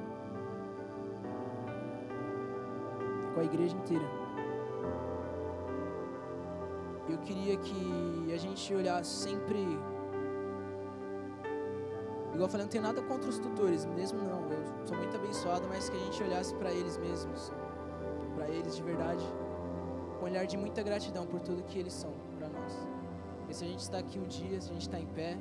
[3.34, 4.23] Com a igreja inteira.
[7.24, 9.60] Queria que a gente olhasse sempre.
[12.32, 14.40] Igual eu falei, não tem nada contra os tutores, mesmo não.
[14.50, 17.52] Eu sou muito abençoado, mas que a gente olhasse para eles mesmos,
[18.34, 19.24] para eles de verdade,
[20.18, 22.72] com um olhar de muita gratidão por tudo que eles são para nós.
[23.38, 25.38] Porque se a gente está aqui um dia, se a gente está em pé,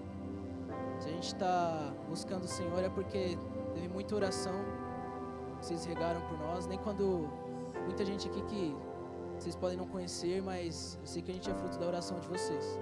[1.00, 3.38] se a gente está buscando o Senhor, é porque
[3.74, 4.54] teve muita oração
[5.60, 6.68] que vocês regaram por nós.
[6.68, 7.28] Nem quando
[7.86, 8.76] muita gente aqui que
[9.44, 12.30] vocês podem não conhecer, mas eu sei que a gente é fruto da oração de
[12.30, 12.80] vocês.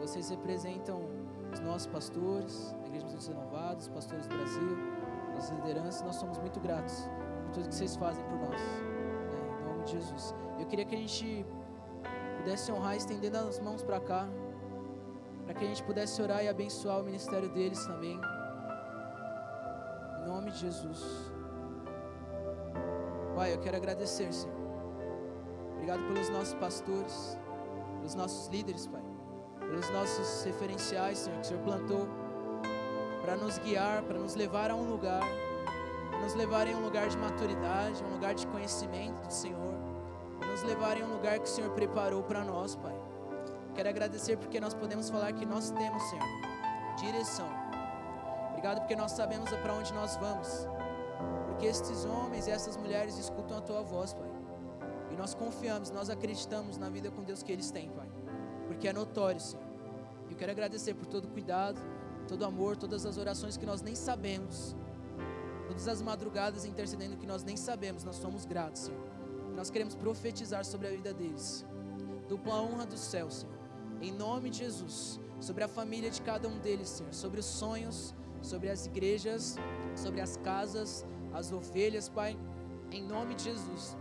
[0.00, 1.08] Vocês representam
[1.52, 4.76] os nossos pastores, a Igreja dos Renovados, os pastores do Brasil,
[5.38, 6.02] as lideranças.
[6.02, 7.08] Nós somos muito gratos
[7.44, 8.60] por tudo que vocês fazem por nós.
[8.60, 9.60] Né?
[9.60, 10.34] Em nome de Jesus.
[10.58, 11.46] Eu queria que a gente
[12.38, 14.28] pudesse honrar estendendo as mãos para cá,
[15.44, 18.20] para que a gente pudesse orar e abençoar o ministério deles também.
[20.24, 21.30] Em nome de Jesus.
[23.36, 24.64] Pai, eu quero agradecer, Senhor
[25.84, 27.38] Obrigado pelos nossos pastores,
[27.98, 29.02] pelos nossos líderes, Pai.
[29.60, 32.08] Pelos nossos referenciais, Senhor, que o Senhor plantou
[33.20, 35.20] para nos guiar, para nos levar a um lugar,
[36.08, 39.74] para nos levar em um lugar de maturidade, um lugar de conhecimento do Senhor,
[40.38, 42.98] para nos levar em um lugar que o Senhor preparou para nós, Pai.
[43.74, 46.24] Quero agradecer porque nós podemos falar que nós temos, Senhor,
[46.96, 47.48] direção.
[48.52, 50.66] Obrigado porque nós sabemos para onde nós vamos.
[51.48, 54.33] Porque estes homens e essas mulheres escutam a tua voz, Pai.
[55.14, 58.08] E nós confiamos, nós acreditamos na vida com Deus que eles têm, Pai.
[58.66, 59.64] Porque é notório, Senhor.
[60.28, 61.80] E eu quero agradecer por todo o cuidado,
[62.26, 64.74] todo o amor, todas as orações que nós nem sabemos.
[65.68, 69.00] Todas as madrugadas intercedendo que nós nem sabemos, nós somos gratos, Senhor.
[69.54, 71.64] Nós queremos profetizar sobre a vida deles.
[72.28, 73.54] Dupla honra do céu, Senhor.
[74.02, 75.20] Em nome de Jesus.
[75.38, 77.14] Sobre a família de cada um deles, Senhor.
[77.14, 78.12] Sobre os sonhos,
[78.42, 79.54] sobre as igrejas,
[79.94, 82.36] sobre as casas, as ovelhas, Pai.
[82.90, 83.96] Em nome de Jesus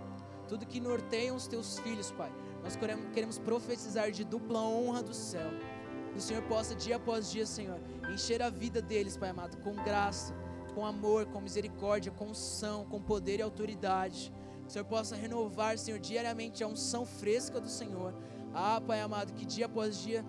[0.48, 2.32] tudo que norteia os teus filhos, Pai.
[2.64, 2.78] Nós
[3.14, 5.50] queremos profetizar de dupla honra do céu.
[6.12, 7.80] Que o Senhor possa, dia após dia, Senhor,
[8.14, 10.34] encher a vida deles, Pai amado, com graça,
[10.74, 14.32] com amor, com misericórdia, com unção, com poder e autoridade.
[14.62, 18.14] Que o Senhor possa renovar, Senhor, diariamente a unção fresca do Senhor.
[18.54, 20.24] Ah, Pai amado, que dia após dia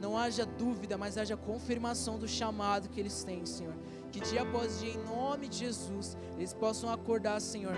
[0.00, 3.74] não haja dúvida, mas haja confirmação do chamado que eles têm, Senhor.
[4.12, 7.76] Que dia após dia, em nome de Jesus, eles possam acordar, Senhor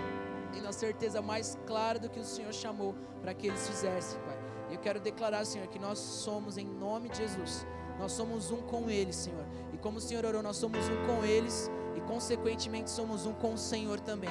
[0.52, 4.38] tendo a certeza mais clara do que o Senhor chamou para que eles fizessem, Pai.
[4.70, 7.66] Eu quero declarar, Senhor, que nós somos em nome de Jesus.
[7.98, 9.44] Nós somos um com eles, Senhor.
[9.72, 13.54] E como o Senhor orou, nós somos um com eles e consequentemente somos um com
[13.54, 14.30] o Senhor também.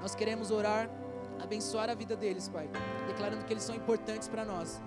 [0.00, 0.88] Nós queremos orar,
[1.40, 2.70] abençoar a vida deles, Pai,
[3.06, 4.80] declarando que eles são importantes para nós.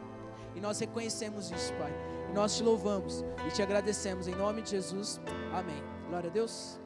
[0.55, 1.93] E nós reconhecemos isso, Pai.
[2.29, 5.19] E nós te louvamos e te agradecemos em nome de Jesus.
[5.53, 5.83] Amém.
[6.09, 6.79] Glória a Deus.